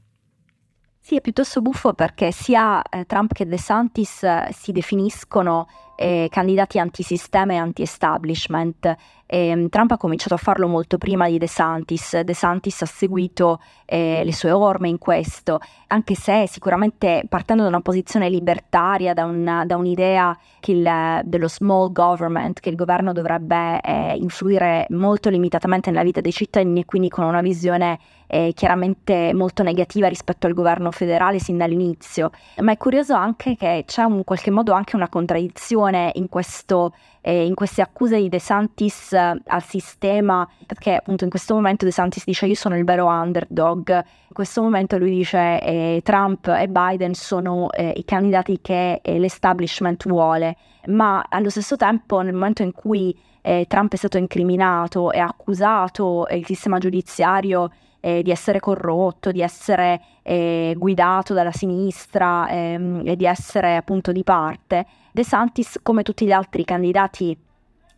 Sì, 1.00 1.16
è 1.16 1.20
piuttosto 1.20 1.60
buffo 1.60 1.94
perché 1.94 2.30
sia 2.30 2.82
eh, 2.82 3.04
Trump 3.06 3.32
che 3.32 3.46
DeSantis 3.46 4.22
eh, 4.22 4.54
si 4.56 4.72
definiscono 4.72 5.68
eh, 6.00 6.28
candidati 6.30 6.78
antisistema 6.78 7.52
e 7.52 7.56
anti-establishment. 7.56 8.96
E, 9.26 9.66
Trump 9.68 9.90
ha 9.90 9.98
cominciato 9.98 10.32
a 10.32 10.38
farlo 10.38 10.66
molto 10.66 10.96
prima 10.96 11.28
di 11.28 11.36
De 11.36 11.46
Santis. 11.46 12.18
De 12.20 12.32
Santis 12.32 12.80
ha 12.80 12.86
seguito 12.86 13.60
eh, 13.84 14.22
le 14.24 14.32
sue 14.32 14.50
orme 14.50 14.88
in 14.88 14.96
questo, 14.96 15.60
anche 15.88 16.14
se 16.14 16.46
sicuramente 16.48 17.24
partendo 17.28 17.64
da 17.64 17.68
una 17.68 17.82
posizione 17.82 18.30
libertaria, 18.30 19.12
da, 19.12 19.26
una, 19.26 19.66
da 19.66 19.76
un'idea 19.76 20.36
il, 20.66 21.20
dello 21.24 21.48
small 21.48 21.92
government, 21.92 22.60
che 22.60 22.70
il 22.70 22.76
governo 22.76 23.12
dovrebbe 23.12 23.80
eh, 23.82 24.16
influire 24.16 24.86
molto 24.90 25.28
limitatamente 25.28 25.90
nella 25.90 26.02
vita 26.02 26.22
dei 26.22 26.32
cittadini 26.32 26.80
e 26.80 26.84
quindi 26.86 27.10
con 27.10 27.24
una 27.24 27.42
visione 27.42 27.98
eh, 28.26 28.52
chiaramente 28.54 29.32
molto 29.34 29.62
negativa 29.62 30.06
rispetto 30.08 30.46
al 30.46 30.54
governo 30.54 30.90
federale 30.92 31.38
sin 31.40 31.58
dall'inizio. 31.58 32.30
Ma 32.58 32.72
è 32.72 32.76
curioso 32.76 33.14
anche 33.14 33.56
che 33.56 33.84
c'è 33.86 34.04
in 34.04 34.24
qualche 34.24 34.50
modo 34.50 34.72
anche 34.72 34.96
una 34.96 35.08
contraddizione 35.08 35.89
in 36.14 36.28
questo 36.28 36.92
eh, 37.22 37.44
in 37.44 37.54
queste 37.54 37.82
accuse 37.82 38.16
di 38.16 38.28
De 38.28 38.38
Santis 38.38 39.12
eh, 39.12 39.40
al 39.46 39.62
sistema, 39.62 40.48
perché 40.66 40.94
appunto 40.94 41.24
in 41.24 41.30
questo 41.30 41.54
momento 41.54 41.84
De 41.84 41.90
Santis 41.90 42.24
dice 42.24 42.46
io 42.46 42.54
sono 42.54 42.76
il 42.76 42.84
vero 42.84 43.06
underdog, 43.06 43.88
in 43.90 44.32
questo 44.32 44.62
momento 44.62 44.96
lui 44.98 45.10
dice 45.10 45.60
eh, 45.60 46.00
Trump 46.02 46.46
e 46.48 46.68
Biden 46.68 47.14
sono 47.14 47.70
eh, 47.72 47.92
i 47.96 48.04
candidati 48.04 48.60
che 48.60 49.00
eh, 49.02 49.18
l'establishment 49.18 50.08
vuole, 50.08 50.56
ma 50.86 51.24
allo 51.28 51.50
stesso 51.50 51.76
tempo 51.76 52.20
nel 52.20 52.34
momento 52.34 52.62
in 52.62 52.72
cui 52.72 53.16
eh, 53.42 53.66
Trump 53.68 53.92
è 53.92 53.96
stato 53.96 54.18
incriminato 54.18 55.12
e 55.12 55.18
accusato 55.18 56.26
il 56.30 56.44
sistema 56.46 56.78
giudiziario 56.78 57.70
eh, 58.00 58.22
di 58.22 58.30
essere 58.30 58.60
corrotto, 58.60 59.30
di 59.30 59.42
essere 59.42 60.00
eh, 60.22 60.74
guidato 60.76 61.34
dalla 61.34 61.52
sinistra 61.52 62.48
ehm, 62.48 63.02
e 63.04 63.16
di 63.16 63.26
essere 63.26 63.76
appunto 63.76 64.12
di 64.12 64.24
parte, 64.24 64.86
De 65.12 65.24
Santis, 65.24 65.78
come 65.82 66.02
tutti 66.02 66.24
gli 66.24 66.32
altri 66.32 66.64
candidati 66.64 67.36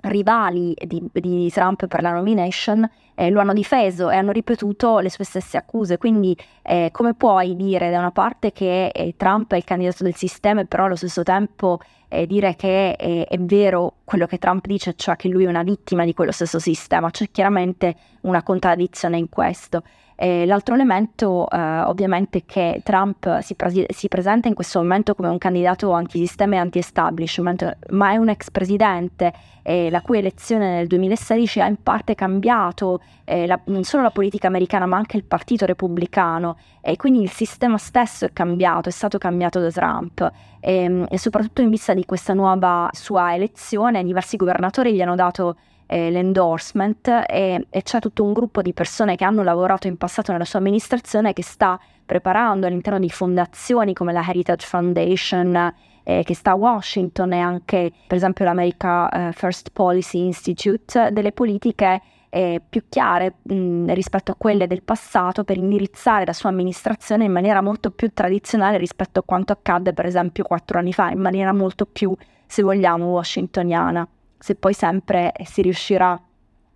rivali 0.02 0.74
di, 0.84 1.02
di, 1.12 1.50
Trump 1.50 1.86
per 1.86 2.02
la 2.02 2.10
nomination 2.10 2.88
eh, 3.14 3.30
lo 3.30 3.40
hanno 3.40 3.52
difeso 3.52 4.10
e 4.10 4.16
hanno 4.16 4.32
ripetuto 4.32 4.98
le 4.98 5.10
sue 5.10 5.24
stesse 5.24 5.56
accuse. 5.56 5.98
Quindi, 5.98 6.36
eh, 6.62 6.88
come 6.92 7.14
puoi 7.14 7.54
dire 7.54 7.90
da 7.90 7.98
una 7.98 8.10
parte 8.10 8.52
che 8.52 8.88
eh, 8.88 9.14
Trump 9.16 9.52
è 9.52 9.56
il 9.56 9.64
candidato 9.64 10.02
del 10.02 10.14
sistema, 10.14 10.60
e 10.62 10.66
però 10.66 10.84
allo 10.86 10.96
stesso 10.96 11.22
tempo 11.22 11.78
eh, 12.08 12.26
dire 12.26 12.56
che 12.56 12.96
è, 12.96 13.26
è, 13.26 13.38
vero 13.38 13.94
quello 14.04 14.26
che 14.26 14.38
Trump 14.38 14.66
dice, 14.66 14.94
cioè 14.94 15.16
che 15.16 15.28
lui 15.28 15.44
è 15.44 15.48
una 15.48 15.62
vittima 15.62 16.04
di 16.04 16.14
quello 16.14 16.32
stesso 16.32 16.58
sistema? 16.58 17.10
C'è 17.10 17.30
chiaramente 17.30 17.94
una 18.22 18.42
contraddizione 18.42 19.18
in 19.18 19.28
questo. 19.28 19.82
E 20.14 20.46
l'altro 20.46 20.74
elemento 20.74 21.48
eh, 21.48 21.80
ovviamente 21.80 22.38
è 22.38 22.42
che 22.46 22.80
Trump 22.84 23.40
si, 23.40 23.54
pre- 23.54 23.86
si, 23.88 24.08
presenta 24.08 24.48
in 24.48 24.54
questo 24.54 24.80
momento 24.80 25.14
come 25.14 25.28
un 25.28 25.38
candidato 25.38 25.92
antisistema 25.92 26.56
e 26.56 26.58
anti-establishment, 26.58 27.78
ma 27.90 28.12
è 28.12 28.16
un 28.16 28.28
ex 28.28 28.50
presidente 28.50 29.32
eh, 29.62 29.90
la 29.90 30.00
cui 30.00 30.18
elezione 30.18 30.74
nel 30.74 30.86
2016 30.86 31.60
ha 31.60 31.66
in 31.66 31.82
parte 31.82 32.14
cambiato 32.14 33.00
eh, 33.24 33.46
la, 33.46 33.58
non 33.66 33.84
solo 33.84 34.02
la 34.02 34.10
politica 34.10 34.48
americana 34.48 34.86
ma 34.86 34.96
anche 34.96 35.16
il 35.16 35.24
partito 35.24 35.64
repubblicano. 35.64 36.56
E 36.80 36.96
quindi 36.96 37.22
il 37.22 37.30
sistema 37.30 37.78
stesso 37.78 38.24
è 38.24 38.32
cambiato, 38.32 38.88
è 38.88 38.92
stato 38.92 39.18
cambiato 39.18 39.60
da 39.60 39.70
Trump. 39.70 40.30
E, 40.60 40.74
ehm, 40.74 41.06
e 41.08 41.18
soprattutto 41.18 41.62
in 41.62 41.70
vista 41.70 41.94
di 41.94 42.04
questa 42.04 42.34
nuova 42.34 42.88
sua 42.92 43.34
elezione 43.34 44.02
diversi 44.02 44.36
governatori 44.36 44.94
gli 44.94 45.00
hanno 45.00 45.14
dato 45.14 45.56
eh, 45.92 46.10
l'endorsement 46.10 47.06
e, 47.28 47.66
e, 47.68 47.82
c'è 47.82 47.98
tutto 47.98 48.24
un 48.24 48.32
gruppo 48.32 48.62
di 48.62 48.72
persone 48.72 49.14
che 49.14 49.24
hanno 49.24 49.42
lavorato 49.42 49.88
in 49.88 49.98
passato 49.98 50.32
nella 50.32 50.46
sua 50.46 50.58
amministrazione 50.58 51.34
che 51.34 51.42
sta 51.42 51.78
preparando 52.06 52.66
all'interno 52.66 52.98
di 52.98 53.10
fondazioni 53.10 53.92
come 53.92 54.14
la 54.14 54.24
Heritage 54.26 54.66
Foundation 54.66 55.74
eh, 56.02 56.22
che 56.24 56.34
sta 56.34 56.52
a 56.52 56.54
Washington 56.54 57.34
e 57.34 57.40
anche 57.40 57.92
per 58.06 58.16
esempio 58.16 58.46
l'America 58.46 59.08
eh, 59.10 59.32
First 59.32 59.70
Policy 59.70 60.24
Institute 60.24 61.10
delle 61.12 61.32
politiche 61.32 62.00
eh, 62.30 62.62
più 62.66 62.84
chiare 62.88 63.34
mh, 63.42 63.92
rispetto 63.92 64.32
a 64.32 64.36
quelle 64.38 64.66
del 64.66 64.82
passato 64.82 65.44
per 65.44 65.58
indirizzare 65.58 66.24
la 66.24 66.32
sua 66.32 66.48
amministrazione 66.48 67.24
in 67.24 67.32
maniera 67.32 67.60
molto 67.60 67.90
più 67.90 68.10
tradizionale 68.14 68.78
rispetto 68.78 69.20
a 69.20 69.22
quanto 69.22 69.52
accadde 69.52 69.92
per 69.92 70.06
esempio 70.06 70.42
quattro 70.42 70.78
anni 70.78 70.94
fa, 70.94 71.10
in 71.10 71.20
maniera 71.20 71.52
molto 71.52 71.84
più, 71.84 72.16
se 72.46 72.62
vogliamo, 72.62 73.10
washingtoniana 73.10 74.08
se 74.42 74.56
poi 74.56 74.74
sempre 74.74 75.32
si 75.44 75.62
riuscirà 75.62 76.20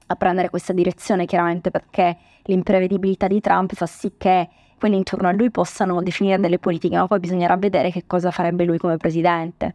a 0.09 0.15
prendere 0.15 0.51
questa 0.51 0.73
direzione, 0.73 1.27
chiaramente 1.27 1.73
perché 1.73 2.17
l'imprevedibilità 2.45 3.27
di 3.27 3.41
Trump 3.41 3.75
fa 3.75 3.87
sì 3.87 4.13
che 4.17 4.49
quelli 4.79 4.97
intorno 4.97 5.27
a 5.27 5.33
lui 5.33 5.51
possano 5.51 6.01
definire 6.01 6.39
delle 6.39 6.61
politiche, 6.61 6.97
ma 6.97 7.09
poi 7.09 7.19
bisognerà 7.19 7.57
vedere 7.57 7.91
che 7.91 8.05
cosa 8.07 8.31
farebbe 8.31 8.65
lui 8.65 8.79
come 8.79 8.99
presidente. 8.99 9.75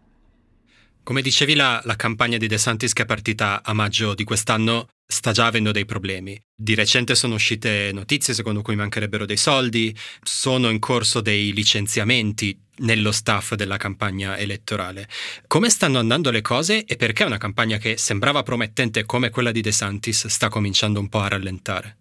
Come 1.04 1.22
dicevi, 1.22 1.56
la, 1.56 1.82
la, 1.84 1.96
campagna 1.96 2.38
di 2.38 2.48
De 2.48 2.58
Santis 2.58 2.94
che 2.94 3.04
è 3.04 3.06
partita 3.06 3.62
a 3.64 3.74
maggio 3.74 4.14
di 4.14 4.24
quest'anno 4.24 4.88
sta 5.12 5.32
già 5.32 5.46
avendo 5.46 5.72
dei 5.72 5.86
problemi. 5.86 6.42
Di 6.56 6.74
recente 6.74 7.16
sono 7.16 7.36
uscite 7.36 7.92
notizie 7.94 8.34
secondo 8.34 8.62
cui 8.62 8.76
mancherebbero 8.76 9.26
dei 9.26 9.38
soldi, 9.38 9.96
sono 10.24 10.70
in 10.70 10.80
corso 10.80 11.20
dei 11.20 11.52
licenziamenti 11.54 12.58
nello 12.78 13.12
staff 13.12 13.54
della 13.56 13.78
campagna 13.78 14.38
elettorale. 14.38 15.08
Come 15.48 15.70
stanno 15.70 16.00
andando 16.00 16.32
le 16.32 16.42
cose 16.42 16.86
e 16.86 16.96
perché 16.96 17.26
una 17.26 17.38
campagna 17.38 17.78
che 17.78 17.98
sembrava 17.98 18.42
promettente 18.42 19.04
come 19.06 19.30
quella 19.30 19.52
di 19.52 19.62
De 19.62 19.72
Santis 19.72 20.28
sta 20.28 20.48
cominciando 20.48 21.00
un 21.00 21.10
po' 21.10 21.20
a 21.20 21.28
rallentare? 21.28 21.98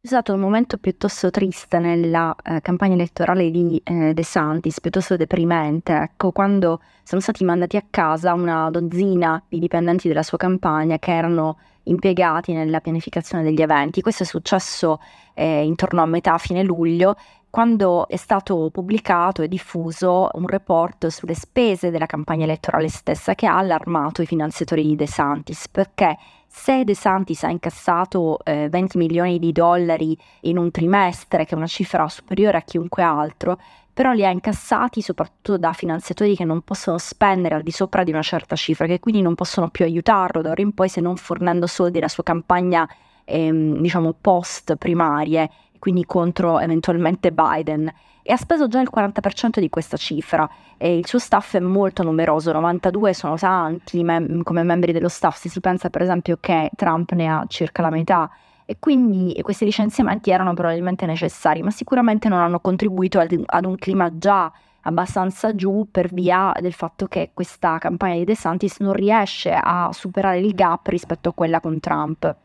È 0.00 0.06
stato 0.06 0.32
un 0.32 0.40
momento 0.40 0.78
piuttosto 0.78 1.30
triste 1.30 1.78
nella 1.78 2.34
eh, 2.42 2.60
campagna 2.60 2.94
elettorale 2.94 3.50
di 3.50 3.80
eh, 3.84 4.12
De 4.14 4.22
Santis, 4.22 4.80
piuttosto 4.80 5.16
deprimente, 5.16 5.92
ecco, 5.92 6.30
quando 6.30 6.80
sono 7.02 7.20
stati 7.20 7.44
mandati 7.44 7.76
a 7.76 7.84
casa 7.88 8.32
una 8.32 8.70
dozzina 8.70 9.42
di 9.48 9.58
dipendenti 9.58 10.06
della 10.06 10.22
sua 10.22 10.38
campagna 10.38 10.98
che 10.98 11.12
erano 11.12 11.58
impiegati 11.88 12.52
nella 12.52 12.80
pianificazione 12.80 13.42
degli 13.42 13.60
eventi. 13.60 14.00
Questo 14.00 14.22
è 14.22 14.26
successo 14.26 15.00
eh, 15.34 15.64
intorno 15.64 16.02
a 16.02 16.06
metà 16.06 16.38
fine 16.38 16.62
luglio 16.62 17.16
quando 17.50 18.06
è 18.08 18.16
stato 18.16 18.68
pubblicato 18.70 19.42
e 19.42 19.48
diffuso 19.48 20.28
un 20.34 20.46
report 20.46 21.06
sulle 21.06 21.34
spese 21.34 21.90
della 21.90 22.06
campagna 22.06 22.44
elettorale 22.44 22.88
stessa 22.88 23.34
che 23.34 23.46
ha 23.46 23.56
allarmato 23.56 24.20
i 24.20 24.26
finanziatori 24.26 24.82
di 24.82 24.96
De 24.96 25.06
Santis, 25.06 25.66
perché 25.68 26.16
se 26.46 26.84
De 26.84 26.94
Santis 26.94 27.44
ha 27.44 27.50
incassato 27.50 28.44
eh, 28.44 28.68
20 28.68 28.98
milioni 28.98 29.38
di 29.38 29.52
dollari 29.52 30.16
in 30.42 30.58
un 30.58 30.70
trimestre, 30.70 31.46
che 31.46 31.54
è 31.54 31.56
una 31.56 31.66
cifra 31.66 32.06
superiore 32.08 32.58
a 32.58 32.62
chiunque 32.62 33.02
altro, 33.02 33.58
però 33.98 34.12
li 34.12 34.24
ha 34.24 34.30
incassati 34.30 35.02
soprattutto 35.02 35.58
da 35.58 35.72
finanziatori 35.72 36.36
che 36.36 36.44
non 36.44 36.62
possono 36.62 36.98
spendere 36.98 37.56
al 37.56 37.64
di 37.64 37.72
sopra 37.72 38.04
di 38.04 38.12
una 38.12 38.22
certa 38.22 38.54
cifra, 38.54 38.86
che 38.86 39.00
quindi 39.00 39.20
non 39.22 39.34
possono 39.34 39.70
più 39.70 39.84
aiutarlo 39.84 40.40
da 40.40 40.50
ora 40.50 40.62
in 40.62 40.72
poi 40.72 40.88
se 40.88 41.00
non 41.00 41.16
fornendo 41.16 41.66
soldi 41.66 41.98
alla 41.98 42.06
sua 42.06 42.22
campagna, 42.22 42.88
ehm, 43.24 43.80
diciamo, 43.80 44.14
post 44.20 44.76
primarie 44.76 45.50
quindi 45.80 46.04
contro 46.04 46.60
eventualmente 46.60 47.32
Biden, 47.32 47.92
e 48.22 48.32
ha 48.32 48.36
speso 48.36 48.68
già 48.68 48.80
il 48.80 48.88
40% 48.88 49.58
di 49.58 49.68
questa 49.68 49.96
cifra. 49.96 50.48
E 50.76 50.96
il 50.96 51.06
suo 51.06 51.18
staff 51.18 51.56
è 51.56 51.60
molto 51.60 52.04
numeroso, 52.04 52.52
92 52.52 53.14
sono 53.14 53.34
tanti 53.34 54.04
mem- 54.04 54.44
come 54.44 54.62
membri 54.62 54.92
dello 54.92 55.08
staff, 55.08 55.38
se 55.38 55.48
si 55.48 55.58
pensa 55.58 55.90
per 55.90 56.02
esempio 56.02 56.36
che 56.38 56.70
Trump 56.76 57.10
ne 57.14 57.26
ha 57.26 57.44
circa 57.48 57.82
la 57.82 57.90
metà. 57.90 58.30
E 58.70 58.76
quindi 58.78 59.34
questi 59.40 59.64
licenziamenti 59.64 60.30
erano 60.30 60.52
probabilmente 60.52 61.06
necessari, 61.06 61.62
ma 61.62 61.70
sicuramente 61.70 62.28
non 62.28 62.40
hanno 62.40 62.60
contribuito 62.60 63.18
ad, 63.18 63.34
ad 63.46 63.64
un 63.64 63.76
clima 63.76 64.18
già 64.18 64.52
abbastanza 64.82 65.54
giù 65.54 65.88
per 65.90 66.12
via 66.12 66.52
del 66.60 66.74
fatto 66.74 67.06
che 67.06 67.30
questa 67.32 67.78
campagna 67.78 68.16
di 68.16 68.24
DeSantis 68.24 68.80
non 68.80 68.92
riesce 68.92 69.58
a 69.58 69.88
superare 69.90 70.40
il 70.40 70.54
gap 70.54 70.86
rispetto 70.88 71.30
a 71.30 71.32
quella 71.32 71.60
con 71.60 71.80
Trump. 71.80 72.36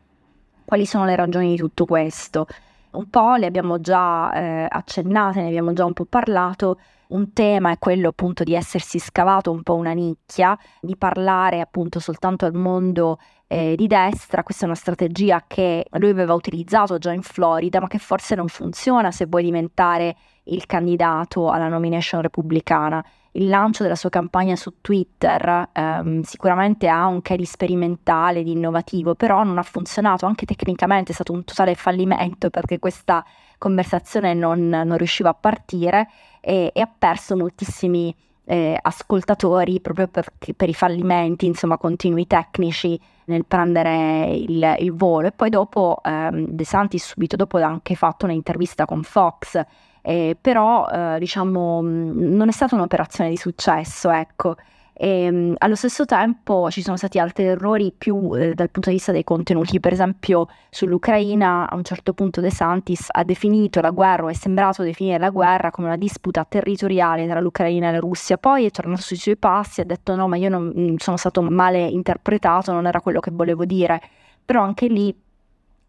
Quali 0.64 0.86
sono 0.86 1.04
le 1.04 1.14
ragioni 1.14 1.50
di 1.50 1.56
tutto 1.58 1.84
questo? 1.84 2.46
un 2.94 3.10
po', 3.10 3.34
le 3.36 3.46
abbiamo 3.46 3.80
già 3.80 4.32
eh, 4.32 4.66
accennate, 4.68 5.40
ne 5.40 5.48
abbiamo 5.48 5.72
già 5.72 5.84
un 5.84 5.92
po' 5.92 6.04
parlato. 6.04 6.78
Un 7.08 7.32
tema 7.32 7.70
è 7.70 7.78
quello 7.78 8.08
appunto 8.08 8.44
di 8.44 8.54
essersi 8.54 8.98
scavato 8.98 9.50
un 9.50 9.62
po' 9.62 9.74
una 9.74 9.92
nicchia, 9.92 10.58
di 10.80 10.96
parlare 10.96 11.60
appunto 11.60 12.00
soltanto 12.00 12.46
al 12.46 12.54
mondo 12.54 13.18
eh, 13.46 13.74
di 13.76 13.86
destra. 13.86 14.42
Questa 14.42 14.64
è 14.64 14.66
una 14.66 14.76
strategia 14.76 15.44
che 15.46 15.86
lui 15.92 16.10
aveva 16.10 16.34
utilizzato 16.34 16.98
già 16.98 17.12
in 17.12 17.22
Florida, 17.22 17.80
ma 17.80 17.88
che 17.88 17.98
forse 17.98 18.34
non 18.34 18.48
funziona 18.48 19.10
se 19.10 19.26
vuoi 19.26 19.44
diventare 19.44 20.16
il 20.44 20.66
candidato 20.66 21.50
alla 21.50 21.68
nomination 21.68 22.20
repubblicana 22.20 23.04
il 23.36 23.48
lancio 23.48 23.82
della 23.82 23.96
sua 23.96 24.10
campagna 24.10 24.54
su 24.56 24.80
Twitter 24.80 25.70
ehm, 25.72 26.22
sicuramente 26.22 26.88
ha 26.88 27.06
un 27.06 27.20
che 27.22 27.36
di 27.36 27.44
sperimentale, 27.44 28.42
di 28.42 28.52
innovativo, 28.52 29.14
però 29.14 29.42
non 29.42 29.58
ha 29.58 29.62
funzionato, 29.62 30.26
anche 30.26 30.46
tecnicamente 30.46 31.10
è 31.10 31.14
stato 31.14 31.32
un 31.32 31.44
totale 31.44 31.74
fallimento 31.74 32.50
perché 32.50 32.78
questa 32.78 33.24
conversazione 33.58 34.34
non, 34.34 34.68
non 34.68 34.96
riusciva 34.96 35.30
a 35.30 35.34
partire 35.34 36.08
e, 36.40 36.70
e 36.72 36.80
ha 36.80 36.90
perso 36.96 37.36
moltissimi 37.36 38.14
eh, 38.44 38.78
ascoltatori 38.80 39.80
proprio 39.80 40.08
per, 40.08 40.32
per, 40.56 40.68
i 40.68 40.74
fallimenti, 40.74 41.46
insomma, 41.46 41.78
continui 41.78 42.26
tecnici 42.26 43.00
nel 43.26 43.44
prendere 43.46 44.34
il, 44.34 44.76
il 44.78 44.92
volo. 44.92 45.28
E 45.28 45.32
poi 45.32 45.50
dopo 45.50 46.00
ehm, 46.02 46.48
De 46.48 46.64
Santis 46.64 47.04
subito 47.04 47.36
dopo 47.36 47.58
ha 47.58 47.66
anche 47.66 47.94
fatto 47.94 48.26
un'intervista 48.26 48.84
con 48.84 49.02
Fox 49.02 49.64
eh, 50.06 50.36
però 50.38 50.86
eh, 50.86 51.16
diciamo 51.18 51.80
mm, 51.80 52.34
non 52.34 52.48
è 52.48 52.52
stata 52.52 52.74
un'operazione 52.74 53.30
di 53.30 53.38
successo, 53.38 54.10
ecco. 54.10 54.56
E, 54.96 55.28
mm, 55.30 55.54
allo 55.58 55.74
stesso 55.74 56.04
tempo 56.04 56.70
ci 56.70 56.80
sono 56.80 56.96
stati 56.96 57.18
altri 57.18 57.46
errori 57.46 57.92
più 57.96 58.32
eh, 58.36 58.54
dal 58.54 58.70
punto 58.70 58.90
di 58.90 58.94
vista 58.94 59.10
dei 59.10 59.24
contenuti, 59.24 59.80
per 59.80 59.92
esempio 59.92 60.46
sull'Ucraina 60.70 61.68
a 61.68 61.74
un 61.74 61.82
certo 61.82 62.12
punto 62.12 62.40
De 62.40 62.50
Santis 62.50 63.08
ha 63.10 63.24
definito 63.24 63.80
la 63.80 63.90
guerra 63.90 64.24
o 64.24 64.28
è 64.28 64.34
sembrato 64.34 64.84
definire 64.84 65.18
la 65.18 65.30
guerra 65.30 65.72
come 65.72 65.88
una 65.88 65.96
disputa 65.96 66.44
territoriale 66.44 67.26
tra 67.26 67.40
l'Ucraina 67.40 67.88
e 67.88 67.92
la 67.92 67.98
Russia, 67.98 68.38
poi 68.38 68.66
è 68.66 68.70
tornato 68.70 69.02
sui 69.02 69.16
suoi 69.16 69.36
passi 69.36 69.80
e 69.80 69.82
ha 69.82 69.86
detto 69.86 70.14
no 70.14 70.28
ma 70.28 70.36
io 70.36 70.48
non 70.48 70.72
mm, 70.76 70.94
sono 70.98 71.16
stato 71.16 71.42
male 71.42 71.80
interpretato, 71.80 72.70
non 72.70 72.86
era 72.86 73.00
quello 73.00 73.18
che 73.18 73.32
volevo 73.32 73.64
dire, 73.64 74.00
però 74.44 74.62
anche 74.62 74.86
lì 74.86 75.12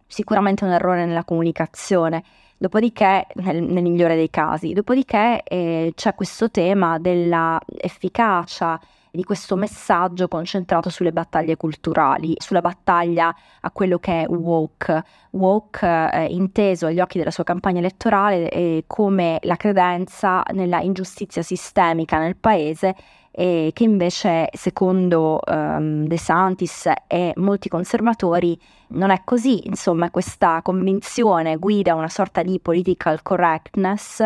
sicuramente 0.07 0.63
un 0.65 0.71
errore 0.71 1.05
nella 1.05 1.23
comunicazione. 1.23 2.23
Dopodiché, 2.57 3.27
nel, 3.35 3.61
nel 3.61 3.83
migliore 3.83 4.15
dei 4.15 4.29
casi, 4.29 4.71
dopodiché 4.71 5.43
eh, 5.43 5.91
c'è 5.93 6.15
questo 6.15 6.49
tema 6.49 6.97
dell'efficacia 6.99 8.79
di 9.15 9.23
questo 9.23 9.55
messaggio 9.55 10.27
concentrato 10.27 10.89
sulle 10.89 11.11
battaglie 11.11 11.57
culturali, 11.57 12.35
sulla 12.37 12.61
battaglia 12.61 13.33
a 13.61 13.71
quello 13.71 13.97
che 13.97 14.21
è 14.21 14.27
woke. 14.27 15.03
Woke 15.31 15.85
eh, 15.85 16.25
inteso 16.25 16.85
agli 16.85 16.99
occhi 16.99 17.17
della 17.17 17.31
sua 17.31 17.43
campagna 17.43 17.79
elettorale 17.79 18.49
eh, 18.49 18.83
come 18.87 19.39
la 19.43 19.55
credenza 19.55 20.43
nella 20.51 20.81
ingiustizia 20.81 21.41
sistemica 21.41 22.19
nel 22.19 22.35
paese 22.35 22.95
e 23.37 23.71
che 23.73 23.83
invece 23.83 24.47
secondo 24.53 25.41
um, 25.45 26.07
De 26.07 26.17
Santis 26.17 26.89
e 27.05 27.33
molti 27.35 27.67
conservatori 27.67 28.57
non 28.89 29.09
è 29.09 29.23
così, 29.25 29.67
insomma 29.67 30.09
questa 30.09 30.61
convinzione 30.63 31.57
guida 31.57 31.95
una 31.95 32.07
sorta 32.07 32.43
di 32.43 32.61
political 32.61 33.21
correctness, 33.23 34.23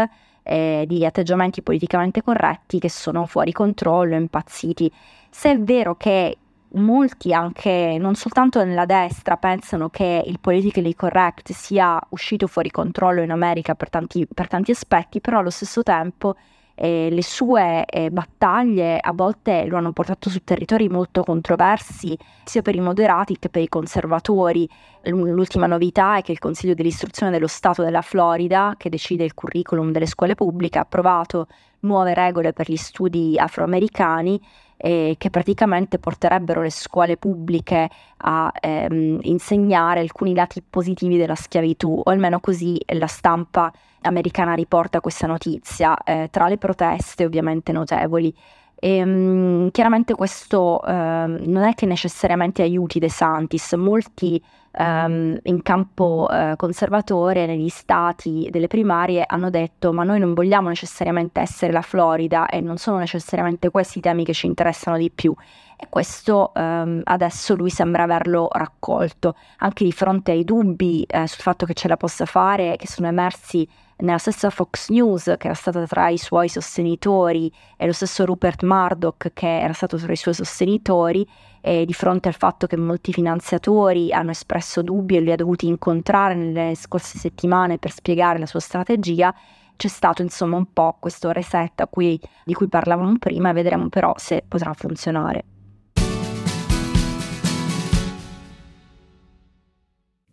eh, 0.50 0.86
di 0.88 1.06
atteggiamenti 1.06 1.62
politicamente 1.62 2.24
corretti 2.24 2.80
che 2.80 2.90
sono 2.90 3.28
fuori 3.28 3.52
controllo, 3.52 4.16
impazziti. 4.16 4.92
Se 5.30 5.52
è 5.52 5.60
vero 5.60 5.96
che 5.96 6.38
molti 6.74 7.34
anche, 7.34 7.98
non 8.00 8.16
soltanto 8.16 8.64
nella 8.64 8.86
destra, 8.86 9.38
pensano 9.38 9.90
che 9.90 10.24
il 10.26 10.40
politically 10.40 10.96
correct 10.96 11.52
sia 11.52 12.02
uscito 12.10 12.48
fuori 12.48 12.72
controllo 12.72 13.22
in 13.22 13.30
America 13.30 13.76
per 13.76 13.90
tanti, 13.90 14.28
per 14.32 14.48
tanti 14.48 14.72
aspetti, 14.72 15.22
però 15.22 15.38
allo 15.38 15.52
stesso 15.52 15.84
tempo 15.84 16.36
eh, 16.82 17.10
le 17.12 17.24
sue 17.24 17.84
eh, 17.86 18.10
battaglie 18.10 19.00
a 19.02 19.12
volte 19.12 19.66
lo 19.66 19.76
hanno 19.76 19.92
portato 19.92 20.30
su 20.30 20.46
territori 20.46 20.88
molto 20.88 21.24
controversi, 21.24 22.18
sia 22.46 22.62
per 22.62 22.74
i 22.74 22.80
moderati 22.80 23.38
che 23.38 23.50
per 23.50 23.62
i 23.62 23.68
conservatori. 23.68 24.68
L'ultima 25.04 25.68
novità 25.68 26.18
è 26.18 26.22
che 26.22 26.32
il 26.32 26.40
Consiglio 26.40 26.74
dell'istruzione 26.74 27.34
dello 27.34 27.48
Stato 27.48 27.84
della 27.84 28.02
Florida, 28.02 28.76
che 28.78 28.90
decide 28.90 29.26
il 29.26 29.34
curriculum 29.34 29.92
delle 29.92 30.06
scuole 30.06 30.36
pubbliche, 30.36 30.78
ha 30.78 30.82
approvato 30.82 31.48
nuove 31.82 32.14
regole 32.14 32.54
per 32.54 32.70
gli 32.70 32.78
studi 32.78 33.38
afroamericani 33.38 34.42
eh, 34.78 35.16
che 35.18 35.30
praticamente 35.30 36.00
porterebbero 36.00 36.62
le 36.62 36.70
scuole 36.70 37.18
pubbliche 37.18 37.90
a 38.18 38.52
ehm, 38.58 39.20
insegnare 39.24 40.00
alcuni 40.00 40.34
lati 40.34 40.64
positivi 40.68 41.18
della 41.18 41.36
schiavitù, 41.36 42.02
o 42.06 42.10
almeno 42.10 42.40
così 42.40 42.80
la 42.94 43.08
stampa 43.08 43.70
americana 44.02 44.54
riporta 44.54 45.02
questa 45.02 45.28
notizia, 45.28 45.96
eh, 46.04 46.28
tra 46.32 46.48
le 46.48 46.58
proteste 46.58 47.26
ovviamente 47.26 47.72
notevoli. 47.72 48.34
E, 48.82 49.04
mh, 49.04 49.72
chiaramente 49.72 50.16
questo 50.16 50.82
eh, 50.86 50.92
non 50.92 51.64
è 51.64 51.74
che 51.74 51.86
necessariamente 51.86 52.62
aiuti 52.62 53.00
De 53.00 53.10
Santis, 53.10 53.74
molti 53.74 54.42
ehm, 54.72 55.38
in 55.44 55.62
campo 55.62 56.30
eh, 56.32 56.54
conservatore 56.56 57.46
negli 57.46 57.68
stati 57.70 58.48
delle 58.52 58.68
primarie 58.68 59.24
hanno 59.28 59.50
detto 59.50 59.92
ma 59.92 60.04
noi 60.04 60.20
non 60.20 60.34
vogliamo 60.34 60.70
necessariamente 60.70 61.42
essere 61.42 61.74
la 61.74 61.82
Florida 61.82 62.48
e 62.48 62.62
non 62.62 62.78
sono 62.78 62.98
necessariamente 63.00 63.70
questi 63.70 63.98
i 63.98 64.02
temi 64.02 64.24
che 64.24 64.34
ci 64.34 64.46
interessano 64.46 64.98
di 64.98 65.12
più. 65.12 65.34
E 65.82 65.88
questo 65.90 66.54
ehm, 66.54 67.02
adesso 67.06 67.56
lui 67.56 67.70
sembra 67.70 68.04
averlo 68.04 68.50
raccolto, 68.52 69.36
anche 69.60 69.84
di 69.86 69.92
fronte 69.92 70.32
ai 70.32 70.44
dubbi 70.44 71.04
eh, 71.04 71.26
sul 71.28 71.42
fatto 71.42 71.66
che 71.66 71.74
ce 71.74 71.88
la 71.88 71.96
possa 71.98 72.26
fare, 72.26 72.76
che 72.78 72.88
sono 72.88 73.08
emersi 73.08 73.68
nella 74.00 74.18
stessa 74.18 74.50
Fox 74.50 74.90
News, 74.90 75.36
che 75.38 75.48
era 75.48 75.54
stata 75.54 75.86
tra 75.86 76.10
i 76.10 76.18
suoi 76.18 76.50
sostenitori, 76.50 77.52
e 77.78 77.86
lo 77.86 77.94
stesso 77.94 78.26
Rupert 78.26 78.64
Murdoch, 78.64 79.32
che 79.34 79.60
era 79.60 79.74
stato 79.74 79.98
tra 79.98 80.12
i 80.12 80.16
suoi 80.16 80.34
sostenitori, 80.34 81.28
e 81.62 81.86
di 81.86 81.94
fronte 81.94 82.30
al 82.30 82.36
fatto 82.36 82.68
che 82.68 82.78
molti 82.78 83.12
finanziatori 83.12 84.14
hanno 84.14 84.32
espresso 84.32 84.82
dubbi 84.82 85.18
e 85.18 85.20
li 85.20 85.32
ha 85.32 85.36
dovuti 85.36 85.68
incontrare 85.68 86.34
nelle 86.34 86.76
scorse 86.76 87.18
settimane 87.18 87.78
per 87.78 87.92
spiegare 87.92 88.40
la 88.40 88.46
sua 88.46 88.62
strategia, 88.62 89.34
c'è 89.76 89.88
stato 89.88 90.22
insomma 90.22 90.58
un 90.58 90.74
po' 90.74 90.98
questo 91.00 91.32
reset 91.32 91.88
cui, 91.90 92.20
di 92.44 92.54
cui 92.54 92.68
parlavamo 92.68 93.18
prima 93.18 93.50
e 93.50 93.54
vedremo 93.54 93.90
però 93.90 94.14
se 94.18 94.44
potrà 94.48 94.74
funzionare. 94.74 95.59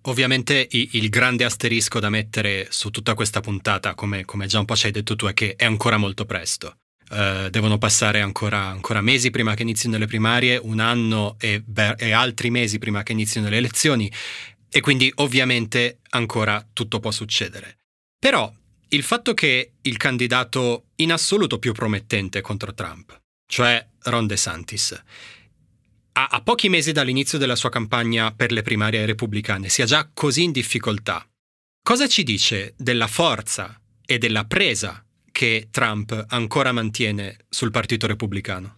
Ovviamente 0.08 0.68
il 0.70 1.08
grande 1.08 1.44
asterisco 1.44 1.98
da 1.98 2.10
mettere 2.10 2.68
su 2.70 2.90
tutta 2.90 3.14
questa 3.14 3.40
puntata, 3.40 3.94
come, 3.94 4.24
come 4.24 4.46
già 4.46 4.60
un 4.60 4.64
po' 4.64 4.76
ci 4.76 4.86
hai 4.86 4.92
detto 4.92 5.16
tu, 5.16 5.26
è 5.26 5.34
che 5.34 5.56
è 5.56 5.64
ancora 5.64 5.96
molto 5.96 6.24
presto. 6.24 6.78
Uh, 7.08 7.48
devono 7.50 7.78
passare 7.78 8.20
ancora, 8.20 8.66
ancora, 8.66 9.00
mesi 9.00 9.30
prima 9.30 9.54
che 9.54 9.62
inizino 9.62 9.96
le 9.96 10.06
primarie, 10.06 10.56
un 10.56 10.80
anno 10.80 11.36
e, 11.38 11.62
e, 11.98 12.10
altri 12.10 12.50
mesi 12.50 12.78
prima 12.78 13.04
che 13.04 13.12
inizino 13.12 13.48
le 13.48 13.58
elezioni 13.58 14.10
e 14.68 14.80
quindi 14.80 15.12
ovviamente 15.16 16.00
ancora 16.10 16.66
tutto 16.72 16.98
può 16.98 17.12
succedere. 17.12 17.78
Però 18.18 18.52
il 18.88 19.02
fatto 19.04 19.34
che 19.34 19.74
il 19.82 19.96
candidato 19.96 20.86
in 20.96 21.12
assoluto 21.12 21.60
più 21.60 21.72
promettente 21.72 22.40
contro 22.40 22.74
Trump, 22.74 23.20
cioè 23.46 23.86
Ron 24.02 24.26
DeSantis, 24.26 25.00
a, 26.18 26.28
a 26.30 26.40
pochi 26.40 26.68
mesi 26.68 26.92
dall'inizio 26.92 27.38
della 27.38 27.56
sua 27.56 27.68
campagna 27.68 28.32
per 28.32 28.50
le 28.50 28.62
primarie 28.62 29.04
repubblicane 29.04 29.68
sia 29.68 29.84
già 29.84 30.08
così 30.12 30.44
in 30.44 30.52
difficoltà, 30.52 31.24
cosa 31.82 32.06
ci 32.06 32.22
dice 32.22 32.74
della 32.76 33.06
forza 33.06 33.78
e 34.04 34.18
della 34.18 34.44
presa 34.44 35.04
che 35.30 35.68
Trump 35.70 36.24
ancora 36.28 36.72
mantiene 36.72 37.36
sul 37.48 37.70
Partito 37.70 38.06
Repubblicano? 38.06 38.76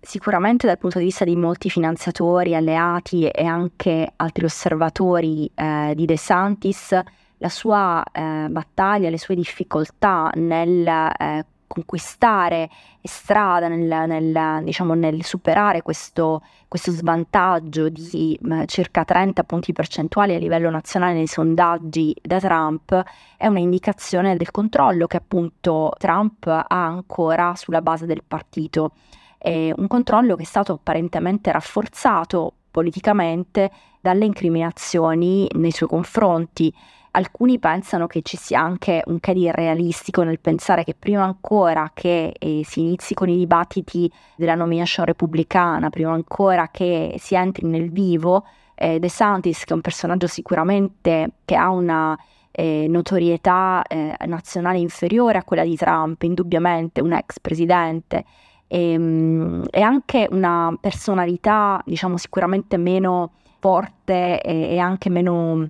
Sicuramente 0.00 0.66
dal 0.66 0.78
punto 0.78 0.98
di 0.98 1.06
vista 1.06 1.24
di 1.24 1.34
molti 1.34 1.70
finanziatori, 1.70 2.54
alleati 2.54 3.26
e 3.26 3.44
anche 3.44 4.12
altri 4.16 4.44
osservatori 4.44 5.50
eh, 5.54 5.94
di 5.96 6.04
De 6.04 6.18
Santis, 6.18 6.96
la 7.38 7.48
sua 7.48 8.04
eh, 8.12 8.46
battaglia, 8.50 9.08
le 9.08 9.18
sue 9.18 9.34
difficoltà 9.34 10.30
nel 10.34 10.86
eh, 10.86 11.44
conquistare 11.76 12.70
strada, 13.02 13.68
nel, 13.68 14.04
nel, 14.08 14.64
diciamo, 14.64 14.94
nel 14.94 15.22
superare 15.22 15.82
questo, 15.82 16.42
questo, 16.68 16.90
svantaggio 16.90 17.88
di 17.90 18.38
eh, 18.50 18.66
circa 18.66 19.04
30 19.04 19.44
punti 19.44 19.72
percentuali 19.72 20.34
a 20.34 20.38
livello 20.38 20.70
nazionale 20.70 21.12
nei 21.12 21.26
sondaggi 21.26 22.16
da 22.22 22.40
Trump 22.40 23.02
è 23.36 23.46
una 23.46 23.58
indicazione 23.58 24.36
del 24.36 24.50
controllo 24.50 25.06
che 25.06 25.18
appunto 25.18 25.92
Trump 25.98 26.46
ha 26.46 26.66
ancora 26.68 27.54
sulla 27.54 27.82
base 27.82 28.06
del 28.06 28.22
partito. 28.26 28.92
È 29.36 29.72
un 29.76 29.86
controllo 29.86 30.34
che 30.34 30.42
è 30.42 30.46
stato 30.46 30.72
apparentemente 30.72 31.52
rafforzato 31.52 32.52
politicamente 32.70 33.70
dalle 34.00 34.24
incriminazioni 34.24 35.46
nei 35.54 35.70
suoi 35.70 35.88
confronti 35.88 36.72
alcuni 37.16 37.58
pensano 37.58 38.06
che 38.06 38.20
ci 38.22 38.36
sia 38.36 38.60
anche 38.60 39.02
un 39.06 39.20
che 39.20 39.32
di 39.32 39.50
realistico 39.50 40.22
nel 40.22 40.38
pensare 40.38 40.84
che 40.84 40.94
prima 40.94 41.24
ancora 41.24 41.90
che 41.94 42.34
eh, 42.38 42.60
si 42.64 42.80
inizi 42.80 43.14
con 43.14 43.28
i 43.28 43.36
dibattiti 43.36 44.10
della 44.36 44.54
nomination 44.54 45.06
repubblicana, 45.06 45.88
prima 45.90 46.12
ancora 46.12 46.68
che 46.68 47.16
si 47.18 47.34
entri 47.34 47.66
nel 47.66 47.90
vivo, 47.90 48.44
eh, 48.74 48.98
De 48.98 49.08
Santis, 49.08 49.64
che 49.64 49.70
è 49.70 49.74
un 49.74 49.80
personaggio 49.80 50.26
sicuramente 50.26 51.30
che 51.46 51.56
ha 51.56 51.70
una 51.70 52.16
eh, 52.50 52.86
notorietà 52.88 53.82
eh, 53.88 54.14
nazionale 54.26 54.78
inferiore 54.78 55.38
a 55.38 55.44
quella 55.44 55.64
di 55.64 55.76
Trump, 55.76 56.22
indubbiamente 56.22 57.00
un 57.00 57.12
ex 57.12 57.40
presidente, 57.40 58.24
e, 58.66 58.92
ehm, 58.92 59.64
e 59.70 59.80
anche 59.80 60.28
una 60.30 60.76
personalità, 60.78 61.80
diciamo, 61.84 62.18
sicuramente 62.18 62.76
meno 62.76 63.32
forte 63.58 64.40
e, 64.42 64.74
e 64.74 64.78
anche 64.78 65.08
meno 65.08 65.68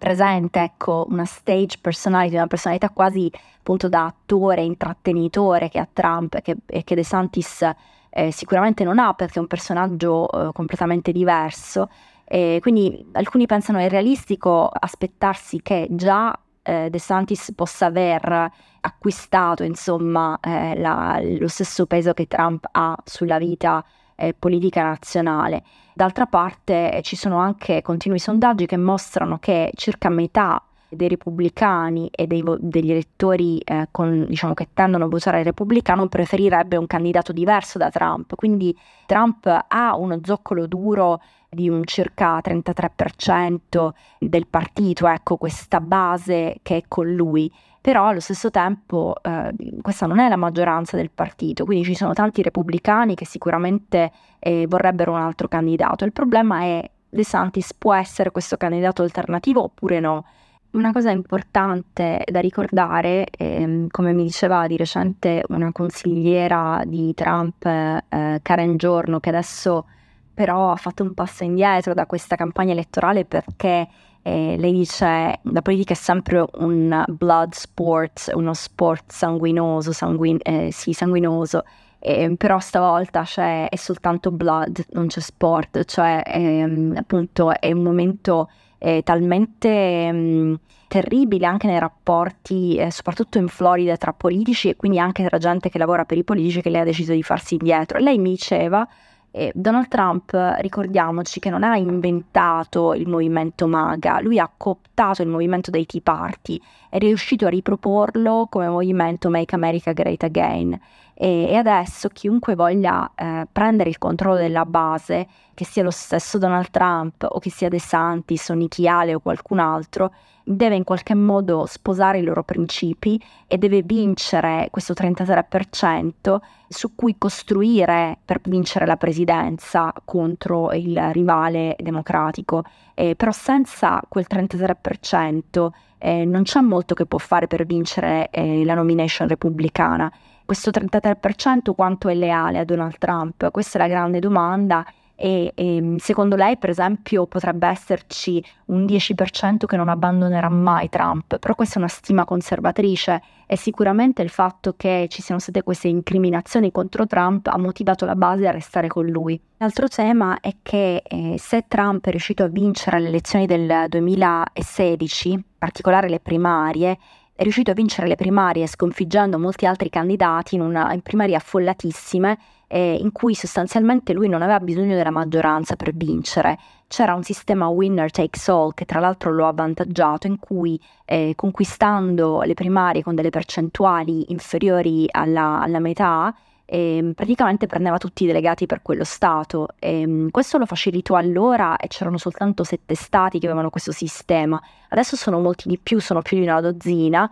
presente, 0.00 0.62
ecco, 0.62 1.06
una 1.10 1.26
stage 1.26 1.76
personality, 1.78 2.34
una 2.34 2.46
personalità 2.46 2.88
quasi 2.88 3.30
appunto 3.58 3.86
da 3.90 4.06
attore, 4.06 4.62
intrattenitore 4.62 5.68
che 5.68 5.78
ha 5.78 5.86
Trump 5.92 6.36
e 6.36 6.40
che, 6.40 6.56
che 6.82 6.94
De 6.94 7.04
Santis 7.04 7.70
eh, 8.08 8.32
sicuramente 8.32 8.82
non 8.82 8.98
ha 8.98 9.12
perché 9.12 9.38
è 9.38 9.42
un 9.42 9.46
personaggio 9.46 10.30
eh, 10.30 10.52
completamente 10.54 11.12
diverso. 11.12 11.90
E 12.24 12.60
quindi 12.62 13.10
alcuni 13.12 13.44
pensano 13.44 13.78
è 13.78 13.90
realistico 13.90 14.70
aspettarsi 14.72 15.60
che 15.60 15.86
già 15.90 16.34
eh, 16.62 16.88
De 16.88 16.98
Santis 16.98 17.52
possa 17.54 17.86
aver 17.86 18.50
acquistato 18.80 19.64
insomma 19.64 20.38
eh, 20.40 20.78
la, 20.78 21.20
lo 21.22 21.48
stesso 21.48 21.84
peso 21.84 22.14
che 22.14 22.26
Trump 22.26 22.66
ha 22.72 22.96
sulla 23.04 23.36
vita 23.36 23.84
eh, 24.20 24.34
politica 24.38 24.82
nazionale. 24.82 25.62
D'altra 25.94 26.26
parte 26.26 26.92
eh, 26.92 27.02
ci 27.02 27.16
sono 27.16 27.38
anche 27.38 27.82
continui 27.82 28.18
sondaggi 28.18 28.66
che 28.66 28.76
mostrano 28.76 29.38
che 29.38 29.70
circa 29.74 30.08
metà 30.08 30.62
dei 30.90 31.08
repubblicani 31.08 32.08
e 32.10 32.26
dei, 32.26 32.42
degli 32.58 32.90
elettori 32.90 33.58
eh, 33.58 33.88
con, 33.90 34.26
diciamo, 34.28 34.54
che 34.54 34.68
tendono 34.74 35.04
a 35.04 35.08
votare 35.08 35.42
repubblicano 35.42 36.08
preferirebbe 36.08 36.76
un 36.76 36.86
candidato 36.86 37.32
diverso 37.32 37.78
da 37.78 37.90
Trump. 37.90 38.34
Quindi 38.34 38.76
Trump 39.06 39.46
ha 39.46 39.96
uno 39.96 40.18
zoccolo 40.22 40.66
duro 40.66 41.20
di 41.48 41.68
un 41.68 41.84
circa 41.84 42.38
33% 42.38 43.90
del 44.18 44.46
partito, 44.46 45.08
ecco 45.08 45.36
questa 45.36 45.80
base 45.80 46.58
che 46.62 46.76
è 46.76 46.82
con 46.86 47.12
lui 47.12 47.50
però 47.80 48.08
allo 48.08 48.20
stesso 48.20 48.50
tempo 48.50 49.14
eh, 49.22 49.52
questa 49.80 50.06
non 50.06 50.18
è 50.18 50.28
la 50.28 50.36
maggioranza 50.36 50.96
del 50.96 51.10
partito, 51.10 51.64
quindi 51.64 51.84
ci 51.84 51.94
sono 51.94 52.12
tanti 52.12 52.42
repubblicani 52.42 53.14
che 53.14 53.24
sicuramente 53.24 54.12
eh, 54.38 54.66
vorrebbero 54.68 55.12
un 55.12 55.20
altro 55.20 55.48
candidato. 55.48 56.04
Il 56.04 56.12
problema 56.12 56.62
è 56.62 56.90
De 57.08 57.24
Santis 57.24 57.74
può 57.74 57.94
essere 57.94 58.30
questo 58.30 58.56
candidato 58.56 59.02
alternativo 59.02 59.64
oppure 59.64 59.98
no? 59.98 60.24
Una 60.72 60.92
cosa 60.92 61.10
importante 61.10 62.22
da 62.30 62.38
ricordare, 62.38 63.26
eh, 63.36 63.86
come 63.90 64.12
mi 64.12 64.22
diceva 64.22 64.68
di 64.68 64.76
recente 64.76 65.42
una 65.48 65.72
consigliera 65.72 66.82
di 66.86 67.12
Trump, 67.14 67.64
eh, 67.64 68.38
Karen 68.40 68.76
Giorno, 68.76 69.18
che 69.18 69.30
adesso 69.30 69.86
però 70.32 70.70
ha 70.70 70.76
fatto 70.76 71.02
un 71.02 71.12
passo 71.12 71.42
indietro 71.42 71.92
da 71.92 72.06
questa 72.06 72.36
campagna 72.36 72.70
elettorale 72.70 73.24
perché 73.24 73.88
e 74.22 74.56
lei 74.58 74.72
dice 74.72 75.40
la 75.42 75.62
politica 75.62 75.92
è 75.92 75.96
sempre 75.96 76.44
un 76.58 77.04
blood 77.08 77.54
sport, 77.54 78.30
uno 78.34 78.52
sport 78.54 79.10
sanguinoso, 79.10 79.92
sanguin- 79.92 80.40
eh, 80.42 80.70
sì, 80.72 80.92
sanguinoso, 80.92 81.64
eh, 81.98 82.34
però 82.36 82.58
stavolta 82.58 83.24
cioè, 83.24 83.68
è 83.68 83.76
soltanto 83.76 84.30
blood, 84.30 84.84
non 84.90 85.06
c'è 85.06 85.20
sport, 85.20 85.84
cioè 85.84 86.22
ehm, 86.26 86.94
appunto 86.96 87.58
è 87.58 87.72
un 87.72 87.82
momento 87.82 88.50
eh, 88.78 89.02
talmente 89.02 89.68
ehm, 89.68 90.58
terribile 90.88 91.46
anche 91.46 91.66
nei 91.66 91.78
rapporti, 91.78 92.76
eh, 92.76 92.90
soprattutto 92.90 93.38
in 93.38 93.48
Florida, 93.48 93.96
tra 93.96 94.12
politici 94.12 94.70
e 94.70 94.76
quindi 94.76 94.98
anche 94.98 95.24
tra 95.24 95.38
gente 95.38 95.68
che 95.70 95.78
lavora 95.78 96.04
per 96.04 96.18
i 96.18 96.24
politici 96.24 96.60
che 96.62 96.70
lei 96.70 96.80
ha 96.80 96.84
deciso 96.84 97.12
di 97.12 97.22
farsi 97.22 97.54
indietro. 97.54 97.98
Lei 97.98 98.18
mi 98.18 98.30
diceva 98.30 98.86
e 99.30 99.52
Donald 99.54 99.88
Trump, 99.88 100.32
ricordiamoci 100.58 101.38
che 101.38 101.50
non 101.50 101.62
ha 101.62 101.76
inventato 101.76 102.94
il 102.94 103.08
movimento 103.08 103.66
MAGA, 103.66 104.20
lui 104.20 104.38
ha 104.38 104.50
cooptato 104.54 105.22
il 105.22 105.28
movimento 105.28 105.70
dei 105.70 105.86
Tea 105.86 106.00
Party, 106.02 106.60
è 106.88 106.98
riuscito 106.98 107.46
a 107.46 107.50
riproporlo 107.50 108.48
come 108.50 108.68
movimento 108.68 109.30
Make 109.30 109.54
America 109.54 109.92
Great 109.92 110.24
Again 110.24 110.78
e, 111.22 111.54
adesso 111.54 112.08
chiunque 112.08 112.54
voglia 112.54 113.12
eh, 113.14 113.46
prendere 113.52 113.90
il 113.90 113.98
controllo 113.98 114.38
della 114.38 114.64
base, 114.64 115.26
che 115.52 115.66
sia 115.66 115.82
lo 115.82 115.90
stesso 115.90 116.38
Donald 116.38 116.70
Trump 116.70 117.26
o 117.28 117.38
che 117.38 117.50
sia 117.50 117.68
De 117.68 117.78
Santis 117.78 118.48
o 118.48 118.54
Haley 118.54 119.12
o 119.12 119.20
qualcun 119.20 119.58
altro, 119.58 120.14
deve 120.42 120.76
in 120.76 120.84
qualche 120.84 121.14
modo 121.14 121.66
sposare 121.66 122.20
i 122.20 122.22
loro 122.22 122.42
principi 122.42 123.22
e 123.46 123.58
deve 123.58 123.82
vincere 123.82 124.68
questo 124.70 124.94
33% 124.94 126.38
su 126.66 126.94
cui 126.94 127.16
costruire 127.18 128.16
per 128.24 128.40
vincere 128.44 128.86
la 128.86 128.96
presidenza 128.96 129.92
contro 130.06 130.72
il 130.72 130.98
rivale 131.12 131.76
democratico. 131.78 132.64
Eh, 132.94 133.14
però 133.14 133.30
senza 133.30 134.02
quel 134.08 134.24
33% 134.26 135.68
eh, 135.98 136.24
non 136.24 136.44
c'è 136.44 136.60
molto 136.60 136.94
che 136.94 137.04
può 137.04 137.18
fare 137.18 137.46
per 137.46 137.66
vincere 137.66 138.30
eh, 138.30 138.64
la 138.64 138.72
nomination 138.72 139.28
repubblicana. 139.28 140.10
Questo 140.50 140.72
33% 140.72 141.76
quanto 141.76 142.08
è 142.08 142.14
leale 142.14 142.58
a 142.58 142.64
Donald 142.64 142.98
Trump? 142.98 143.52
Questa 143.52 143.78
è 143.78 143.82
la 143.82 143.86
grande 143.86 144.18
domanda 144.18 144.84
e, 145.14 145.52
e, 145.54 145.94
secondo 145.98 146.34
lei 146.34 146.56
per 146.56 146.70
esempio 146.70 147.26
potrebbe 147.26 147.68
esserci 147.68 148.44
un 148.64 148.84
10% 148.84 149.66
che 149.66 149.76
non 149.76 149.88
abbandonerà 149.88 150.48
mai 150.48 150.88
Trump, 150.88 151.38
però 151.38 151.54
questa 151.54 151.76
è 151.76 151.78
una 151.78 151.86
stima 151.86 152.24
conservatrice 152.24 153.22
e 153.46 153.56
sicuramente 153.56 154.22
il 154.22 154.28
fatto 154.28 154.74
che 154.76 155.06
ci 155.08 155.22
siano 155.22 155.40
state 155.40 155.62
queste 155.62 155.86
incriminazioni 155.86 156.72
contro 156.72 157.06
Trump 157.06 157.46
ha 157.46 157.56
motivato 157.56 158.04
la 158.04 158.16
base 158.16 158.48
a 158.48 158.50
restare 158.50 158.88
con 158.88 159.06
lui. 159.06 159.40
L'altro 159.58 159.86
tema 159.86 160.40
è 160.40 160.56
che 160.62 161.00
eh, 161.06 161.36
se 161.38 161.66
Trump 161.68 162.04
è 162.06 162.10
riuscito 162.10 162.42
a 162.42 162.48
vincere 162.48 162.98
le 162.98 163.06
elezioni 163.06 163.46
del 163.46 163.84
2016, 163.88 165.30
in 165.30 165.42
particolare 165.56 166.08
le 166.08 166.18
primarie, 166.18 166.98
è 167.40 167.42
riuscito 167.42 167.70
a 167.70 167.74
vincere 167.74 168.06
le 168.06 168.16
primarie 168.16 168.66
sconfiggendo 168.66 169.38
molti 169.38 169.64
altri 169.64 169.88
candidati 169.88 170.56
in, 170.56 170.60
una, 170.60 170.92
in 170.92 171.00
primarie 171.00 171.36
affollatissime 171.36 172.38
eh, 172.66 172.98
in 173.00 173.12
cui 173.12 173.34
sostanzialmente 173.34 174.12
lui 174.12 174.28
non 174.28 174.42
aveva 174.42 174.60
bisogno 174.60 174.94
della 174.94 175.10
maggioranza 175.10 175.74
per 175.74 175.94
vincere. 175.94 176.58
C'era 176.86 177.14
un 177.14 177.22
sistema 177.22 177.68
winner 177.68 178.10
takes 178.10 178.46
all 178.50 178.74
che 178.74 178.84
tra 178.84 179.00
l'altro 179.00 179.32
lo 179.32 179.46
ha 179.46 179.48
avvantaggiato, 179.48 180.26
in 180.26 180.38
cui 180.38 180.78
eh, 181.06 181.32
conquistando 181.34 182.42
le 182.42 182.52
primarie 182.52 183.02
con 183.02 183.14
delle 183.14 183.30
percentuali 183.30 184.30
inferiori 184.32 185.06
alla, 185.10 185.62
alla 185.62 185.78
metà, 185.78 186.34
eh, 186.72 187.12
praticamente 187.16 187.66
prendeva 187.66 187.98
tutti 187.98 188.22
i 188.22 188.26
delegati 188.28 188.66
per 188.66 188.80
quello 188.80 189.02
Stato. 189.02 189.70
E, 189.80 190.02
ehm, 190.02 190.30
questo 190.30 190.56
lo 190.56 190.66
facilitò 190.66 191.16
allora 191.16 191.76
e 191.76 191.88
c'erano 191.88 192.16
soltanto 192.16 192.62
sette 192.62 192.94
Stati 192.94 193.40
che 193.40 193.46
avevano 193.46 193.70
questo 193.70 193.90
sistema. 193.90 194.62
Adesso 194.90 195.16
sono 195.16 195.40
molti 195.40 195.68
di 195.68 195.78
più, 195.78 195.98
sono 195.98 196.22
più 196.22 196.36
di 196.36 196.44
una 196.44 196.60
dozzina, 196.60 197.28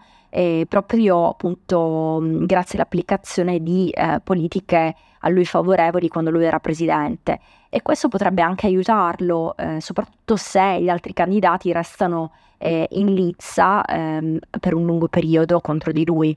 proprio 0.69 1.29
appunto 1.29 2.21
grazie 2.23 2.79
all'applicazione 2.79 3.63
di 3.63 3.89
eh, 3.91 4.21
politiche 4.23 4.95
a 5.21 5.29
lui 5.31 5.45
favorevoli 5.45 6.09
quando 6.09 6.31
lui 6.31 6.45
era 6.45 6.59
presidente. 6.59 7.41
E 7.71 7.81
questo 7.83 8.09
potrebbe 8.09 8.43
anche 8.43 8.67
aiutarlo, 8.67 9.57
eh, 9.57 9.81
soprattutto 9.81 10.37
se 10.37 10.81
gli 10.83 10.89
altri 10.89 11.13
candidati 11.13 11.73
restano 11.73 12.33
eh, 12.59 12.89
in 12.91 13.15
lizza 13.15 13.85
ehm, 13.85 14.39
per 14.59 14.75
un 14.75 14.85
lungo 14.85 15.07
periodo 15.07 15.61
contro 15.61 15.93
di 15.93 16.05
lui. 16.05 16.37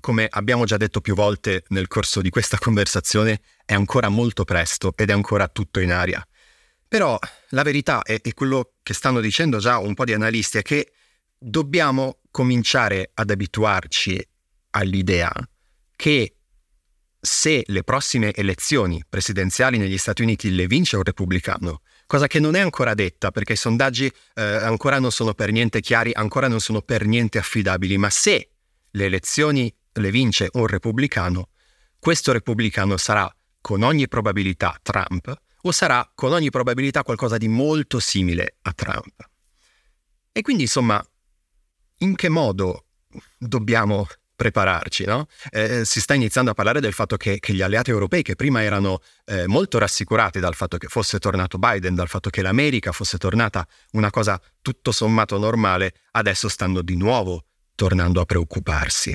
Come 0.00 0.26
abbiamo 0.28 0.64
già 0.64 0.76
detto 0.76 1.00
più 1.00 1.14
volte 1.14 1.64
nel 1.68 1.86
corso 1.86 2.20
di 2.20 2.30
questa 2.30 2.58
conversazione, 2.58 3.40
è 3.64 3.74
ancora 3.74 4.08
molto 4.08 4.44
presto 4.44 4.92
ed 4.96 5.10
è 5.10 5.12
ancora 5.12 5.48
tutto 5.48 5.80
in 5.80 5.92
aria. 5.92 6.26
Però 6.88 7.18
la 7.50 7.62
verità 7.62 8.02
è, 8.02 8.20
e 8.22 8.34
quello 8.34 8.72
che 8.82 8.94
stanno 8.94 9.20
dicendo 9.20 9.58
già 9.58 9.78
un 9.78 9.94
po' 9.94 10.04
di 10.04 10.12
analisti 10.12 10.58
è 10.58 10.62
che 10.62 10.92
dobbiamo 11.38 12.18
cominciare 12.30 13.10
ad 13.14 13.30
abituarci 13.30 14.28
all'idea 14.70 15.30
che 15.94 16.34
se 17.20 17.62
le 17.66 17.84
prossime 17.84 18.32
elezioni 18.32 19.04
presidenziali 19.06 19.76
negli 19.76 19.98
Stati 19.98 20.22
Uniti 20.22 20.54
le 20.54 20.66
vince 20.66 20.96
un 20.96 21.02
repubblicano, 21.02 21.82
cosa 22.06 22.26
che 22.26 22.40
non 22.40 22.54
è 22.54 22.60
ancora 22.60 22.94
detta 22.94 23.30
perché 23.30 23.52
i 23.52 23.56
sondaggi 23.56 24.06
eh, 24.34 24.42
ancora 24.42 24.98
non 24.98 25.12
sono 25.12 25.34
per 25.34 25.52
niente 25.52 25.80
chiari, 25.80 26.12
ancora 26.12 26.48
non 26.48 26.60
sono 26.60 26.80
per 26.80 27.04
niente 27.04 27.38
affidabili, 27.38 27.98
ma 27.98 28.08
se 28.10 28.50
le 28.90 29.04
elezioni 29.04 29.72
le 30.00 30.10
vince 30.10 30.48
un 30.52 30.66
repubblicano, 30.66 31.48
questo 31.98 32.32
repubblicano 32.32 32.96
sarà 32.96 33.32
con 33.60 33.82
ogni 33.82 34.08
probabilità 34.08 34.78
Trump 34.82 35.32
o 35.62 35.72
sarà 35.72 36.10
con 36.14 36.32
ogni 36.32 36.50
probabilità 36.50 37.02
qualcosa 37.02 37.36
di 37.36 37.48
molto 37.48 38.00
simile 38.00 38.56
a 38.62 38.72
Trump. 38.72 39.28
E 40.32 40.42
quindi 40.42 40.62
insomma, 40.62 41.04
in 41.98 42.14
che 42.14 42.28
modo 42.28 42.86
dobbiamo 43.36 44.06
prepararci? 44.34 45.04
No? 45.04 45.26
Eh, 45.50 45.84
si 45.84 46.00
sta 46.00 46.14
iniziando 46.14 46.52
a 46.52 46.54
parlare 46.54 46.80
del 46.80 46.94
fatto 46.94 47.16
che, 47.16 47.38
che 47.38 47.52
gli 47.52 47.60
alleati 47.60 47.90
europei, 47.90 48.22
che 48.22 48.36
prima 48.36 48.62
erano 48.62 49.00
eh, 49.26 49.46
molto 49.46 49.78
rassicurati 49.78 50.40
dal 50.40 50.54
fatto 50.54 50.78
che 50.78 50.88
fosse 50.88 51.18
tornato 51.18 51.58
Biden, 51.58 51.94
dal 51.94 52.08
fatto 52.08 52.30
che 52.30 52.40
l'America 52.40 52.92
fosse 52.92 53.18
tornata 53.18 53.66
una 53.92 54.10
cosa 54.10 54.40
tutto 54.62 54.92
sommato 54.92 55.36
normale, 55.36 55.94
adesso 56.12 56.48
stanno 56.48 56.80
di 56.80 56.96
nuovo 56.96 57.44
tornando 57.74 58.20
a 58.20 58.24
preoccuparsi. 58.24 59.14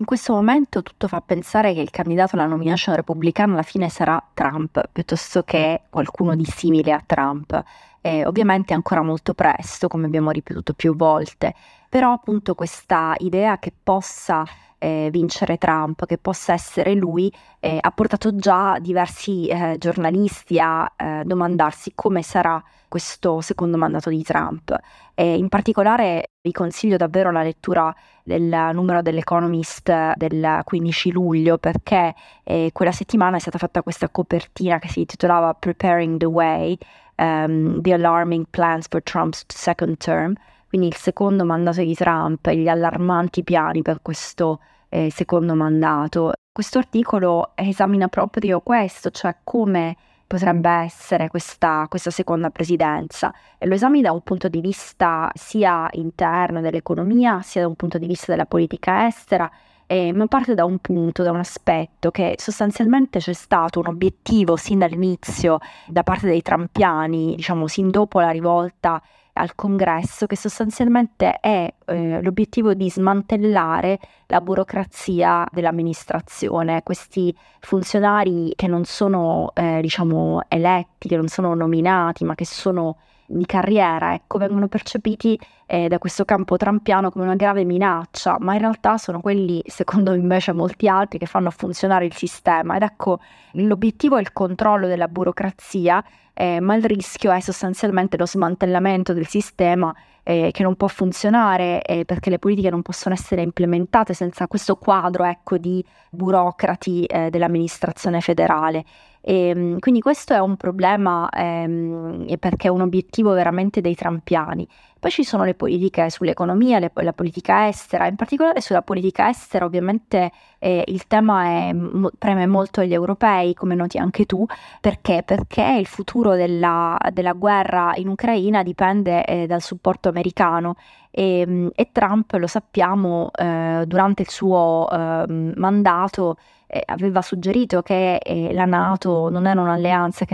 In 0.00 0.06
questo 0.06 0.32
momento 0.32 0.82
tutto 0.82 1.08
fa 1.08 1.20
pensare 1.20 1.74
che 1.74 1.80
il 1.80 1.90
candidato 1.90 2.36
alla 2.36 2.46
nomination 2.46 2.94
repubblicana 2.94 3.54
alla 3.54 3.62
fine 3.62 3.88
sarà 3.88 4.24
Trump, 4.32 4.90
piuttosto 4.92 5.42
che 5.42 5.82
qualcuno 5.90 6.36
di 6.36 6.44
simile 6.44 6.92
a 6.92 7.02
Trump. 7.04 7.60
E 8.00 8.24
ovviamente 8.24 8.72
è 8.72 8.76
ancora 8.76 9.02
molto 9.02 9.34
presto, 9.34 9.88
come 9.88 10.06
abbiamo 10.06 10.30
ripetuto 10.30 10.72
più 10.72 10.94
volte, 10.94 11.52
però 11.88 12.12
appunto 12.12 12.54
questa 12.54 13.14
idea 13.18 13.58
che 13.58 13.72
possa 13.82 14.44
eh, 14.78 15.08
vincere 15.10 15.58
Trump, 15.58 16.06
che 16.06 16.18
possa 16.18 16.52
essere 16.52 16.94
lui, 16.94 17.32
eh, 17.60 17.78
ha 17.80 17.90
portato 17.90 18.34
già 18.36 18.78
diversi 18.78 19.46
eh, 19.46 19.76
giornalisti 19.78 20.58
a 20.60 20.90
eh, 20.96 21.22
domandarsi 21.24 21.92
come 21.94 22.22
sarà 22.22 22.62
questo 22.86 23.40
secondo 23.40 23.76
mandato 23.76 24.08
di 24.08 24.22
Trump. 24.22 24.76
E 25.14 25.36
in 25.36 25.48
particolare 25.48 26.30
vi 26.40 26.52
consiglio 26.52 26.96
davvero 26.96 27.30
la 27.30 27.42
lettura 27.42 27.94
del 28.22 28.70
numero 28.72 29.02
dell'Economist 29.02 30.14
del 30.16 30.60
15 30.64 31.10
luglio 31.10 31.58
perché 31.58 32.14
eh, 32.44 32.70
quella 32.72 32.92
settimana 32.92 33.36
è 33.36 33.40
stata 33.40 33.58
fatta 33.58 33.82
questa 33.82 34.08
copertina 34.08 34.78
che 34.78 34.88
si 34.88 35.00
intitolava 35.00 35.54
Preparing 35.54 36.18
the 36.18 36.26
Way, 36.26 36.78
um, 37.16 37.80
The 37.80 37.94
Alarming 37.94 38.46
Plans 38.48 38.86
for 38.88 39.02
Trump's 39.02 39.44
Second 39.48 39.96
Term 39.96 40.34
quindi 40.68 40.86
il 40.86 40.96
secondo 40.96 41.44
mandato 41.44 41.82
di 41.82 41.94
Trump 41.94 42.46
e 42.46 42.56
gli 42.56 42.68
allarmanti 42.68 43.42
piani 43.42 43.82
per 43.82 44.00
questo 44.02 44.60
eh, 44.88 45.10
secondo 45.10 45.54
mandato. 45.54 46.32
Questo 46.52 46.78
articolo 46.78 47.52
esamina 47.54 48.08
proprio 48.08 48.60
questo, 48.60 49.10
cioè 49.10 49.36
come 49.44 49.96
potrebbe 50.26 50.68
essere 50.68 51.28
questa, 51.28 51.86
questa, 51.88 52.10
seconda 52.10 52.50
presidenza 52.50 53.32
e 53.56 53.66
lo 53.66 53.74
esamina 53.74 54.08
da 54.08 54.14
un 54.14 54.20
punto 54.22 54.48
di 54.48 54.60
vista 54.60 55.30
sia 55.34 55.88
interno 55.92 56.60
dell'economia 56.60 57.40
sia 57.40 57.62
da 57.62 57.66
un 57.66 57.76
punto 57.76 57.96
di 57.96 58.06
vista 58.06 58.32
della 58.32 58.44
politica 58.44 59.06
estera 59.06 59.50
eh, 59.90 60.12
ma 60.12 60.26
parte 60.26 60.54
da 60.54 60.66
un 60.66 60.78
punto, 60.80 61.22
da 61.22 61.30
un 61.30 61.38
aspetto 61.38 62.10
che 62.10 62.34
sostanzialmente 62.36 63.20
c'è 63.20 63.32
stato 63.32 63.80
un 63.80 63.86
obiettivo 63.86 64.56
sin 64.56 64.80
dall'inizio 64.80 65.60
da 65.86 66.02
parte 66.02 66.26
dei 66.26 66.42
trampiani, 66.42 67.34
diciamo 67.36 67.66
sin 67.66 67.88
dopo 67.88 68.20
la 68.20 68.28
rivolta 68.28 69.02
al 69.38 69.54
congresso 69.54 70.26
che 70.26 70.36
sostanzialmente 70.36 71.38
è 71.40 71.72
eh, 71.86 72.20
l'obiettivo 72.22 72.74
di 72.74 72.90
smantellare 72.90 73.98
la 74.26 74.40
burocrazia 74.40 75.46
dell'amministrazione, 75.50 76.82
questi 76.82 77.34
funzionari 77.60 78.52
che 78.56 78.66
non 78.66 78.84
sono 78.84 79.52
eh, 79.54 79.78
diciamo 79.80 80.42
eletti, 80.48 81.08
che 81.08 81.16
non 81.16 81.28
sono 81.28 81.54
nominati, 81.54 82.24
ma 82.24 82.34
che 82.34 82.44
sono 82.44 82.96
di 83.30 83.44
carriera, 83.44 84.14
ecco, 84.14 84.38
vengono 84.38 84.68
percepiti 84.68 85.38
eh, 85.66 85.86
da 85.88 85.98
questo 85.98 86.24
campo 86.24 86.56
trampiano 86.56 87.10
come 87.10 87.24
una 87.24 87.36
grave 87.36 87.64
minaccia, 87.64 88.38
ma 88.40 88.54
in 88.54 88.60
realtà 88.60 88.96
sono 88.96 89.20
quelli, 89.20 89.62
secondo 89.66 90.14
invece 90.14 90.52
molti 90.52 90.88
altri, 90.88 91.18
che 91.18 91.26
fanno 91.26 91.50
funzionare 91.50 92.06
il 92.06 92.14
sistema. 92.14 92.76
Ed 92.76 92.82
ecco, 92.82 93.20
l'obiettivo 93.52 94.16
è 94.16 94.20
il 94.20 94.32
controllo 94.32 94.86
della 94.86 95.08
burocrazia, 95.08 96.02
eh, 96.40 96.60
ma 96.60 96.76
il 96.76 96.84
rischio 96.84 97.32
è 97.32 97.40
sostanzialmente 97.40 98.16
lo 98.16 98.24
smantellamento 98.24 99.12
del 99.12 99.26
sistema 99.26 99.92
eh, 100.22 100.50
che 100.52 100.62
non 100.62 100.76
può 100.76 100.86
funzionare 100.86 101.82
eh, 101.82 102.04
perché 102.04 102.30
le 102.30 102.38
politiche 102.38 102.70
non 102.70 102.80
possono 102.80 103.12
essere 103.12 103.42
implementate 103.42 104.14
senza 104.14 104.46
questo 104.46 104.76
quadro 104.76 105.24
ecco, 105.24 105.58
di 105.58 105.84
burocrati 106.10 107.04
eh, 107.06 107.30
dell'amministrazione 107.30 108.20
federale. 108.20 108.84
E, 109.20 109.48
ehm, 109.48 109.78
quindi 109.80 110.00
questo 110.00 110.32
è 110.32 110.38
un 110.38 110.56
problema 110.56 111.28
ehm, 111.28 112.36
perché 112.38 112.68
è 112.68 112.70
un 112.70 112.82
obiettivo 112.82 113.32
veramente 113.32 113.80
dei 113.80 113.96
trampiani. 113.96 114.64
Poi 114.98 115.10
ci 115.10 115.22
sono 115.24 115.44
le 115.44 115.54
politiche 115.54 116.10
sull'economia, 116.10 116.78
le, 116.78 116.90
la 116.94 117.12
politica 117.12 117.68
estera, 117.68 118.06
in 118.06 118.16
particolare 118.16 118.60
sulla 118.60 118.82
politica 118.82 119.28
estera 119.28 119.64
ovviamente 119.64 120.32
eh, 120.58 120.82
il 120.88 121.06
tema 121.06 121.44
è, 121.44 121.76
preme 122.18 122.46
molto 122.46 122.80
agli 122.80 122.92
europei, 122.92 123.54
come 123.54 123.74
noti 123.74 123.98
anche 123.98 124.26
tu, 124.26 124.44
perché? 124.80 125.22
Perché 125.24 125.76
il 125.78 125.86
futuro 125.86 126.34
della, 126.34 126.98
della 127.12 127.32
guerra 127.32 127.92
in 127.96 128.08
Ucraina 128.08 128.62
dipende 128.62 129.24
eh, 129.24 129.46
dal 129.46 129.62
supporto 129.62 130.08
americano 130.08 130.74
e, 131.10 131.70
e, 131.74 131.88
Trump, 131.92 132.32
lo 132.32 132.46
sappiamo, 132.46 133.30
eh, 133.34 133.84
durante 133.86 134.22
il 134.22 134.30
suo 134.30 134.88
ehm, 134.90 135.52
mandato 135.56 136.36
eh, 136.68 136.82
aveva 136.84 137.22
suggerito 137.22 137.82
che 137.82 138.16
eh, 138.16 138.52
la 138.52 138.66
Nato 138.66 139.30
non 139.30 139.46
era 139.46 139.60
un'alleanza 139.60 140.26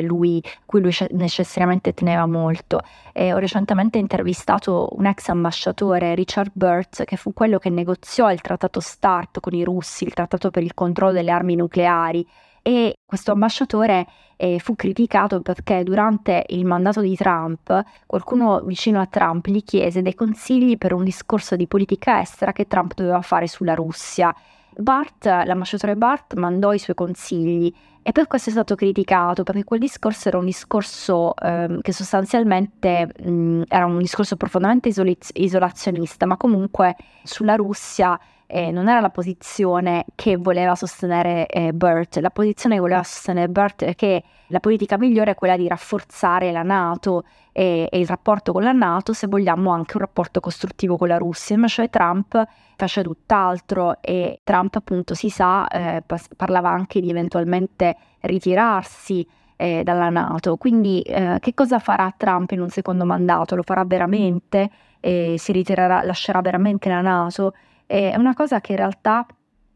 lui, 0.00 0.42
cui 0.64 0.80
lui 0.80 0.96
necessariamente 1.10 1.92
teneva 1.92 2.26
molto. 2.26 2.80
E 3.12 3.32
ho 3.34 3.38
recentemente 3.38 3.98
intervistato 3.98 4.88
un 4.92 5.06
ex 5.06 5.28
ambasciatore, 5.28 6.14
Richard 6.14 6.52
Burtz, 6.54 7.02
che 7.04 7.16
fu 7.16 7.32
quello 7.32 7.58
che 7.58 7.70
negoziò 7.70 8.30
il 8.30 8.40
trattato 8.40 8.80
START 8.80 9.40
con 9.40 9.52
i 9.52 9.64
russi, 9.64 10.04
il 10.04 10.14
trattato 10.14 10.50
per 10.50 10.62
il 10.62 10.74
controllo 10.74 11.12
delle 11.12 11.32
armi 11.32 11.56
nucleari 11.56 12.26
e 12.62 12.98
questo 13.04 13.32
ambasciatore 13.32 14.06
eh, 14.36 14.60
fu 14.60 14.76
criticato 14.76 15.42
perché 15.42 15.82
durante 15.82 16.44
il 16.50 16.64
mandato 16.64 17.00
di 17.00 17.16
Trump 17.16 17.82
qualcuno 18.06 18.60
vicino 18.60 19.00
a 19.00 19.06
Trump 19.06 19.48
gli 19.48 19.64
chiese 19.64 20.00
dei 20.00 20.14
consigli 20.14 20.78
per 20.78 20.92
un 20.92 21.02
discorso 21.02 21.56
di 21.56 21.66
politica 21.66 22.20
estera 22.20 22.52
che 22.52 22.68
Trump 22.68 22.94
doveva 22.94 23.20
fare 23.20 23.48
sulla 23.48 23.74
Russia 23.74 24.32
Bart, 24.76 25.26
l'ambasciatore 25.26 25.96
Bart 25.96 26.34
mandò 26.34 26.72
i 26.72 26.78
suoi 26.78 26.94
consigli 26.94 27.72
e 28.02 28.10
per 28.10 28.26
questo 28.26 28.48
è 28.48 28.52
stato 28.52 28.74
criticato 28.74 29.44
perché 29.44 29.62
quel 29.64 29.78
discorso 29.78 30.28
era 30.28 30.38
un 30.38 30.44
discorso 30.44 31.36
eh, 31.36 31.78
che 31.80 31.92
sostanzialmente 31.92 33.08
mh, 33.22 33.62
era 33.68 33.86
un 33.86 33.98
discorso 33.98 34.36
profondamente 34.36 34.88
isoliz- 34.88 35.30
isolazionista, 35.34 36.26
ma 36.26 36.36
comunque 36.36 36.96
sulla 37.22 37.54
Russia 37.54 38.18
eh, 38.52 38.70
non 38.70 38.86
era 38.86 39.00
la 39.00 39.08
posizione 39.08 40.04
che 40.14 40.36
voleva 40.36 40.74
sostenere 40.74 41.46
eh, 41.46 41.72
Burt, 41.72 42.18
la 42.18 42.28
posizione 42.28 42.74
che 42.74 42.82
voleva 42.82 43.02
sostenere 43.02 43.48
Burt 43.48 43.84
è 43.84 43.94
che 43.94 44.22
la 44.48 44.60
politica 44.60 44.98
migliore 44.98 45.30
è 45.30 45.34
quella 45.34 45.56
di 45.56 45.66
rafforzare 45.66 46.52
la 46.52 46.62
Nato 46.62 47.24
e, 47.50 47.88
e, 47.90 47.98
il 47.98 48.06
rapporto 48.06 48.52
con 48.52 48.62
la 48.62 48.72
Nato, 48.72 49.14
se 49.14 49.26
vogliamo 49.26 49.70
anche 49.70 49.96
un 49.96 50.02
rapporto 50.02 50.40
costruttivo 50.40 50.98
con 50.98 51.08
la 51.08 51.16
Russia. 51.16 51.54
Invece 51.54 51.88
Trump 51.88 52.46
fece 52.76 53.02
tutt'altro 53.02 53.96
e 54.02 54.40
Trump 54.44 54.74
appunto 54.74 55.14
si 55.14 55.30
sa 55.30 55.66
eh, 55.68 56.02
parlava 56.36 56.68
anche 56.68 57.00
di 57.00 57.08
eventualmente 57.08 57.96
ritirarsi 58.20 59.26
eh, 59.56 59.80
dalla 59.82 60.10
Nato. 60.10 60.58
Quindi 60.58 61.00
eh, 61.00 61.38
che 61.40 61.54
cosa 61.54 61.78
farà 61.78 62.12
Trump 62.14 62.50
in 62.50 62.60
un 62.60 62.68
secondo 62.68 63.06
mandato? 63.06 63.56
Lo 63.56 63.62
farà 63.62 63.84
veramente? 63.84 64.70
si 65.02 65.50
ritirerà, 65.50 66.04
lascerà 66.04 66.40
veramente 66.42 66.88
la 66.88 67.00
Nato? 67.00 67.54
È 68.00 68.16
una 68.16 68.32
cosa 68.32 68.60
che 68.60 68.72
in 68.72 68.78
realtà 68.78 69.26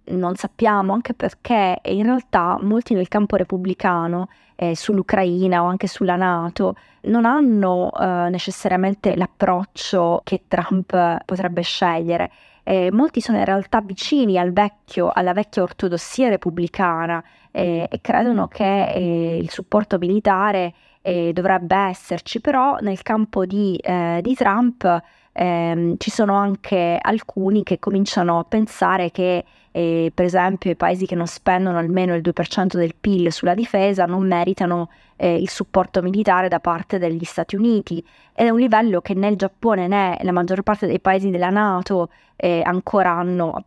non 0.08 0.36
sappiamo, 0.36 0.94
anche 0.94 1.12
perché 1.12 1.80
in 1.84 2.04
realtà 2.04 2.58
molti 2.62 2.94
nel 2.94 3.08
campo 3.08 3.36
repubblicano 3.36 4.28
eh, 4.54 4.74
sull'Ucraina 4.74 5.62
o 5.62 5.66
anche 5.66 5.86
sulla 5.86 6.16
Nato 6.16 6.76
non 7.02 7.26
hanno 7.26 7.92
eh, 7.92 8.28
necessariamente 8.30 9.16
l'approccio 9.16 10.22
che 10.24 10.44
Trump 10.48 11.24
potrebbe 11.26 11.60
scegliere. 11.60 12.30
Eh, 12.62 12.90
molti 12.90 13.20
sono 13.20 13.38
in 13.38 13.44
realtà 13.44 13.80
vicini 13.80 14.38
al 14.38 14.52
vecchio, 14.52 15.10
alla 15.12 15.32
vecchia 15.32 15.62
ortodossia 15.62 16.28
repubblicana 16.28 17.22
e 17.52 17.88
credono 18.02 18.48
che 18.48 18.92
eh, 18.92 19.38
il 19.38 19.48
supporto 19.48 19.96
militare 19.96 20.74
eh, 21.00 21.32
dovrebbe 21.32 21.74
esserci, 21.76 22.40
però 22.40 22.76
nel 22.80 23.00
campo 23.02 23.46
di, 23.46 23.76
eh, 23.76 24.18
di 24.22 24.34
Trump 24.34 25.02
ehm, 25.36 25.96
ci 25.98 26.10
sono 26.10 26.34
anche 26.34 26.98
alcuni 27.00 27.62
che 27.62 27.78
cominciano 27.78 28.38
a 28.38 28.44
pensare 28.44 29.10
che 29.10 29.44
eh, 29.70 30.10
per 30.14 30.24
esempio 30.24 30.70
i 30.70 30.76
paesi 30.76 31.04
che 31.04 31.14
non 31.14 31.26
spendono 31.26 31.76
almeno 31.76 32.14
il 32.14 32.22
2% 32.22 32.76
del 32.76 32.94
PIL 32.98 33.30
sulla 33.30 33.54
difesa 33.54 34.06
non 34.06 34.26
meritano 34.26 34.88
eh, 35.16 35.34
il 35.36 35.50
supporto 35.50 36.00
militare 36.00 36.48
da 36.48 36.60
parte 36.60 36.98
degli 36.98 37.24
Stati 37.24 37.56
Uniti 37.56 38.02
ed 38.34 38.46
è 38.46 38.50
un 38.50 38.58
livello 38.58 39.02
che 39.02 39.12
né 39.12 39.28
il 39.28 39.36
Giappone 39.36 39.86
né 39.86 40.18
la 40.22 40.32
maggior 40.32 40.62
parte 40.62 40.86
dei 40.86 41.00
paesi 41.00 41.28
della 41.28 41.50
Nato 41.50 42.08
eh, 42.36 42.62
ancora 42.64 43.12
hanno, 43.12 43.64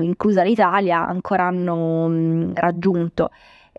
inclusa 0.00 0.42
l'Italia, 0.42 1.06
ancora 1.06 1.46
hanno 1.46 2.08
mh, 2.08 2.52
raggiunto. 2.54 3.30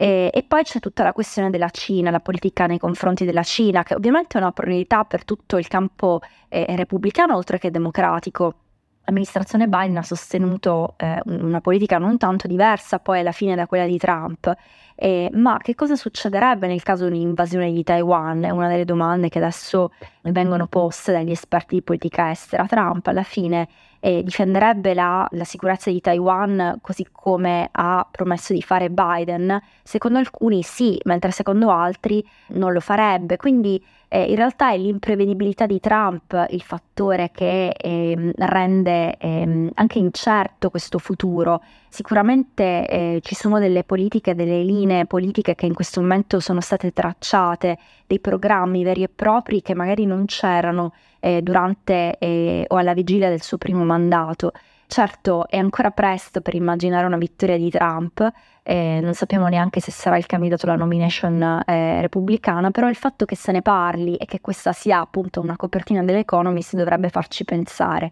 E, 0.01 0.29
e, 0.33 0.43
poi 0.43 0.63
c'è 0.63 0.79
tutta 0.79 1.03
la 1.03 1.11
questione 1.11 1.49
della 1.49 1.69
Cina, 1.69 2.09
la 2.09 2.21
politica 2.21 2.67
nei 2.67 2.77
confronti 2.77 3.25
della 3.25 3.43
Cina, 3.43 3.83
che 3.83 3.95
ovviamente 3.95 4.37
è 4.37 4.41
una 4.41 4.53
priorità 4.53 5.03
per 5.03 5.25
tutto 5.25 5.57
il 5.57 5.67
campo 5.67 6.21
eh, 6.47 6.65
repubblicano 6.69 7.35
oltre 7.35 7.59
che 7.59 7.69
democratico 7.69 8.55
l'amministrazione 9.03 9.67
Biden 9.67 9.97
ha 9.97 10.03
sostenuto 10.03 10.93
eh, 10.97 11.19
una 11.25 11.59
politica 11.59 11.97
non 11.97 12.17
tanto 12.17 12.47
diversa 12.47 12.99
poi 12.99 13.19
alla 13.19 13.33
fine 13.33 13.55
da 13.55 13.67
quella 13.67 13.85
di 13.85 13.97
Trump. 13.97 14.53
Eh, 14.95 15.29
ma 15.33 15.57
che 15.57 15.75
cosa 15.75 15.97
succederebbe 15.97 16.67
nel 16.67 16.81
caso 16.81 17.09
di 17.09 17.17
un'invasione 17.17 17.69
di 17.69 17.83
Taiwan? 17.83 18.43
È 18.43 18.51
una 18.51 18.69
delle 18.69 18.85
domande 18.85 19.27
che 19.27 19.39
adesso 19.39 19.91
vengono 20.21 20.67
poste 20.67 21.11
dagli 21.11 21.31
esperti 21.31 21.75
di 21.75 21.81
politica 21.81 22.31
estera. 22.31 22.65
Trump 22.67 23.05
alla 23.07 23.23
fine 23.23 23.67
eh, 23.99 24.23
difenderebbe 24.23 24.93
la, 24.93 25.27
la, 25.31 25.43
sicurezza 25.43 25.89
di 25.91 26.01
Taiwan 26.01 26.77
così 26.81 27.07
come 27.11 27.69
ha 27.71 28.07
promesso 28.09 28.53
di 28.53 28.61
fare 28.61 28.89
Biden? 28.89 29.61
Secondo 29.83 30.19
alcuni 30.19 30.63
sì, 30.63 30.99
mentre 31.03 31.31
secondo 31.31 31.69
altri 31.69 32.25
non 32.49 32.71
lo 32.71 32.79
farebbe. 32.79 33.37
Quindi 33.37 33.83
eh, 34.11 34.23
in 34.23 34.35
realtà 34.35 34.71
è 34.71 34.77
l'imprevedibilità 34.77 35.67
di 35.67 35.79
Trump 35.79 36.47
il 36.49 36.61
fattore 36.61 37.29
che 37.31 37.69
eh, 37.69 38.33
rende 38.37 39.17
eh, 39.17 39.69
anche 39.75 39.99
incerto 39.99 40.69
questo 40.69 40.97
futuro. 40.97 41.61
Sicuramente 41.89 42.87
eh, 42.87 43.19
ci 43.21 43.35
sono 43.35 43.59
delle 43.59 43.83
politiche, 43.83 44.33
delle 44.33 44.63
linee 44.63 45.05
politiche 45.05 45.55
che 45.55 45.67
in 45.67 45.73
questo 45.73 46.01
momento 46.01 46.39
sono 46.39 46.61
state 46.61 46.91
tracciate, 46.91 47.77
dei 48.07 48.19
programmi 48.19 48.83
veri 48.83 49.03
e 49.03 49.09
propri 49.09 49.61
che 49.61 49.75
magari 49.75 50.05
non 50.05 50.25
c'erano 50.25 50.93
eh, 51.19 51.41
durante 51.41 52.17
eh, 52.17 52.65
o 52.67 52.75
alla 52.77 52.93
vigilia 52.93 53.29
del 53.29 53.41
suo 53.41 53.57
primo 53.57 53.83
mandato. 53.83 54.51
Certo, 54.87 55.47
è 55.47 55.57
ancora 55.57 55.91
presto 55.91 56.41
per 56.41 56.55
immaginare 56.55 57.05
una 57.05 57.17
vittoria 57.17 57.57
di 57.57 57.69
Trump, 57.69 58.27
eh, 58.63 58.99
non 59.01 59.13
sappiamo 59.13 59.47
neanche 59.47 59.79
se 59.79 59.91
sarà 59.91 60.17
il 60.17 60.25
candidato 60.25 60.65
alla 60.65 60.75
nomination 60.75 61.63
eh, 61.65 62.01
repubblicana, 62.01 62.71
però 62.71 62.89
il 62.89 62.95
fatto 62.95 63.25
che 63.25 63.35
se 63.35 63.51
ne 63.51 63.61
parli 63.61 64.15
e 64.15 64.25
che 64.25 64.41
questa 64.41 64.73
sia 64.73 64.99
appunto 64.99 65.41
una 65.41 65.55
copertina 65.55 66.03
dell'Economist 66.03 66.75
dovrebbe 66.75 67.09
farci 67.09 67.45
pensare. 67.45 68.11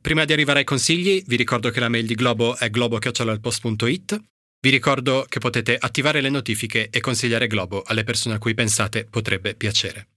Prima 0.00 0.24
di 0.24 0.32
arrivare 0.32 0.60
ai 0.60 0.64
consigli, 0.64 1.22
vi 1.26 1.36
ricordo 1.36 1.70
che 1.70 1.80
la 1.80 1.88
mail 1.88 2.06
di 2.06 2.14
Globo 2.14 2.56
è 2.56 2.70
globo.it. 2.70 4.20
Vi 4.60 4.70
ricordo 4.70 5.24
che 5.28 5.38
potete 5.38 5.76
attivare 5.78 6.20
le 6.20 6.30
notifiche 6.30 6.88
e 6.90 6.98
consigliare 6.98 7.46
Globo 7.46 7.82
alle 7.86 8.02
persone 8.02 8.34
a 8.34 8.38
cui 8.38 8.54
pensate 8.54 9.04
potrebbe 9.04 9.54
piacere. 9.54 10.08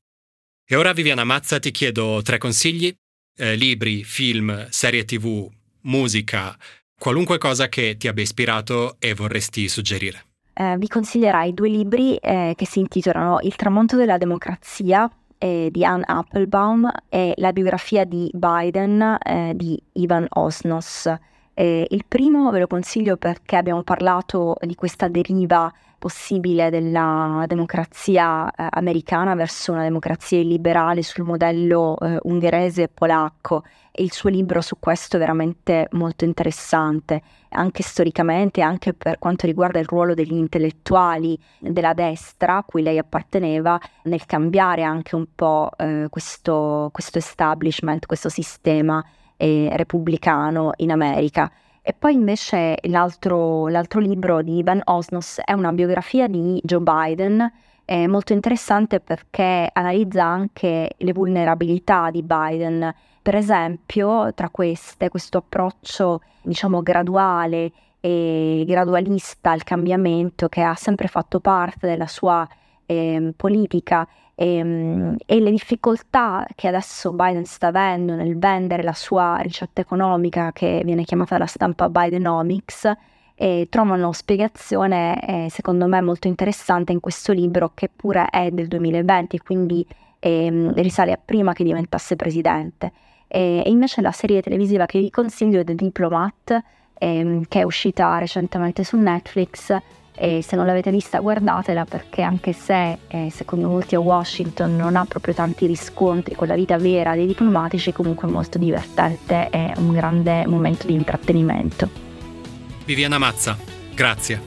E 0.67 0.75
ora 0.75 0.93
Viviana 0.93 1.23
Mazza 1.23 1.59
ti 1.59 1.69
chiedo 1.69 2.21
tre 2.23 2.39
consigli, 2.39 2.91
eh, 3.37 3.55
libri, 3.55 4.03
film, 4.03 4.67
serie 4.69 5.05
tv, 5.05 5.47
musica, 5.81 6.57
qualunque 6.97 7.37
cosa 7.37 7.69
che 7.69 7.97
ti 7.97 8.07
abbia 8.07 8.23
ispirato 8.23 8.95
e 8.97 9.13
vorresti 9.13 9.67
suggerire. 9.67 10.25
Eh, 10.53 10.75
vi 10.77 10.87
consiglierai 10.87 11.53
due 11.53 11.69
libri 11.69 12.15
eh, 12.15 12.53
che 12.57 12.65
si 12.65 12.79
intitolano 12.79 13.41
Il 13.41 13.55
tramonto 13.55 13.95
della 13.95 14.17
democrazia 14.17 15.07
eh, 15.37 15.69
di 15.71 15.85
Anne 15.85 16.05
Applebaum 16.07 16.91
e 17.09 17.33
la 17.37 17.53
biografia 17.53 18.05
di 18.05 18.27
Biden 18.33 19.17
eh, 19.23 19.53
di 19.55 19.79
Ivan 19.93 20.25
Osnos. 20.29 21.13
Il 21.53 22.05
primo 22.07 22.49
ve 22.51 22.59
lo 22.59 22.67
consiglio 22.67 23.17
perché 23.17 23.55
abbiamo 23.55 23.83
parlato 23.83 24.55
di 24.61 24.75
questa 24.75 25.07
deriva 25.07 25.71
possibile 26.01 26.71
della 26.71 27.43
democrazia 27.45 28.49
eh, 28.49 28.67
americana 28.71 29.35
verso 29.35 29.71
una 29.71 29.83
democrazia 29.83 30.39
illiberale 30.39 31.03
sul 31.03 31.25
modello 31.25 31.95
eh, 31.99 32.17
ungherese 32.23 32.83
e 32.83 32.87
polacco. 32.87 33.63
E 33.91 34.01
il 34.01 34.11
suo 34.11 34.31
libro 34.31 34.61
su 34.61 34.77
questo 34.79 35.17
è 35.17 35.19
veramente 35.19 35.87
molto 35.91 36.25
interessante, 36.25 37.21
anche 37.49 37.83
storicamente, 37.83 38.61
anche 38.61 38.93
per 38.93 39.19
quanto 39.19 39.45
riguarda 39.45 39.77
il 39.77 39.85
ruolo 39.85 40.15
degli 40.15 40.33
intellettuali 40.33 41.37
della 41.59 41.93
destra 41.93 42.57
a 42.57 42.63
cui 42.63 42.81
lei 42.81 42.97
apparteneva 42.97 43.79
nel 44.05 44.25
cambiare 44.25 44.81
anche 44.81 45.15
un 45.15 45.27
po' 45.35 45.69
eh, 45.77 46.07
questo, 46.09 46.89
questo 46.91 47.19
establishment, 47.19 48.07
questo 48.07 48.29
sistema 48.29 49.05
eh, 49.41 49.69
repubblicano 49.73 50.73
in 50.77 50.91
America. 50.91 51.51
E 51.81 51.93
poi 51.97 52.13
invece 52.13 52.77
l'altro, 52.83 53.67
l'altro 53.67 53.99
libro 53.99 54.43
di 54.43 54.57
Ivan 54.57 54.81
Osnos 54.85 55.39
è 55.43 55.53
una 55.53 55.71
biografia 55.71 56.27
di 56.27 56.61
Joe 56.63 56.81
Biden, 56.81 57.51
è 57.83 58.05
molto 58.05 58.33
interessante 58.33 58.99
perché 58.99 59.67
analizza 59.73 60.23
anche 60.23 60.91
le 60.95 61.11
vulnerabilità 61.11 62.11
di 62.11 62.21
Biden. 62.21 62.93
Per 63.19 63.35
esempio, 63.35 64.31
tra 64.35 64.49
queste, 64.49 65.09
questo 65.09 65.39
approccio, 65.39 66.21
diciamo, 66.43 66.83
graduale 66.83 67.71
e 67.99 68.63
gradualista 68.67 69.49
al 69.49 69.63
cambiamento 69.63 70.49
che 70.49 70.61
ha 70.61 70.75
sempre 70.75 71.07
fatto 71.07 71.39
parte 71.39 71.87
della 71.87 72.07
sua 72.07 72.47
eh, 72.85 73.33
politica 73.35 74.07
e, 74.35 74.55
ehm, 74.55 75.15
e, 75.25 75.39
le 75.39 75.51
difficoltà 75.51 76.45
che 76.55 76.67
adesso 76.67 77.13
Biden 77.13 77.45
sta 77.45 77.67
avendo 77.67 78.15
nel 78.15 78.37
vendere 78.37 78.83
la 78.83 78.93
sua 78.93 79.37
ricetta 79.41 79.81
economica 79.81 80.51
che 80.51 80.81
viene 80.83 81.03
chiamata 81.03 81.37
la 81.37 81.45
stampa 81.45 81.89
Bidenomics 81.89 82.91
e 83.35 83.67
trovano 83.69 84.11
spiegazione 84.11 85.45
eh, 85.45 85.47
secondo 85.49 85.87
me 85.87 86.01
molto 86.01 86.27
interessante 86.27 86.91
in 86.91 86.99
questo 86.99 87.33
libro 87.33 87.71
che 87.73 87.89
pure 87.93 88.27
è 88.29 88.51
del 88.51 88.67
2020 88.67 89.39
quindi 89.39 89.85
eh, 90.19 90.71
risale 90.75 91.11
a 91.11 91.19
prima 91.23 91.53
che 91.53 91.63
diventasse 91.63 92.15
presidente. 92.15 92.91
E, 93.27 93.63
e, 93.65 93.69
invece 93.69 94.01
la 94.01 94.11
serie 94.11 94.41
televisiva 94.41 94.85
che 94.85 94.99
vi 94.99 95.09
consiglio 95.09 95.61
è 95.61 95.63
The 95.63 95.73
Diplomat 95.73 96.63
ehm, 97.01 97.45
che 97.47 97.61
è 97.61 97.63
uscita 97.63 98.17
recentemente 98.19 98.83
su 98.83 98.97
Netflix 98.97 99.75
e 100.21 100.43
se 100.43 100.55
non 100.55 100.67
l'avete 100.67 100.91
vista 100.91 101.17
guardatela 101.17 101.83
perché 101.83 102.21
anche 102.21 102.53
se 102.53 102.99
eh, 103.07 103.29
secondo 103.31 103.67
molti 103.67 103.95
a 103.95 103.99
Washington 103.99 104.75
non 104.75 104.95
ha 104.95 105.03
proprio 105.05 105.33
tanti 105.33 105.65
riscontri 105.65 106.35
con 106.35 106.47
la 106.47 106.53
vita 106.53 106.77
vera 106.77 107.15
dei 107.15 107.25
diplomatici, 107.25 107.91
comunque 107.91 108.27
è 108.27 108.31
molto 108.31 108.59
divertente 108.59 109.49
e 109.49 109.73
un 109.77 109.91
grande 109.91 110.45
momento 110.45 110.85
di 110.85 110.93
intrattenimento. 110.93 111.89
Viviana 112.85 113.17
Mazza, 113.17 113.57
grazie. 113.95 114.39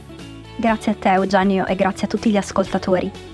Grazie 0.54 0.92
a 0.92 0.94
te 0.94 1.10
Eugenio 1.10 1.66
e 1.66 1.74
grazie 1.74 2.06
a 2.06 2.08
tutti 2.08 2.30
gli 2.30 2.36
ascoltatori. 2.36 3.33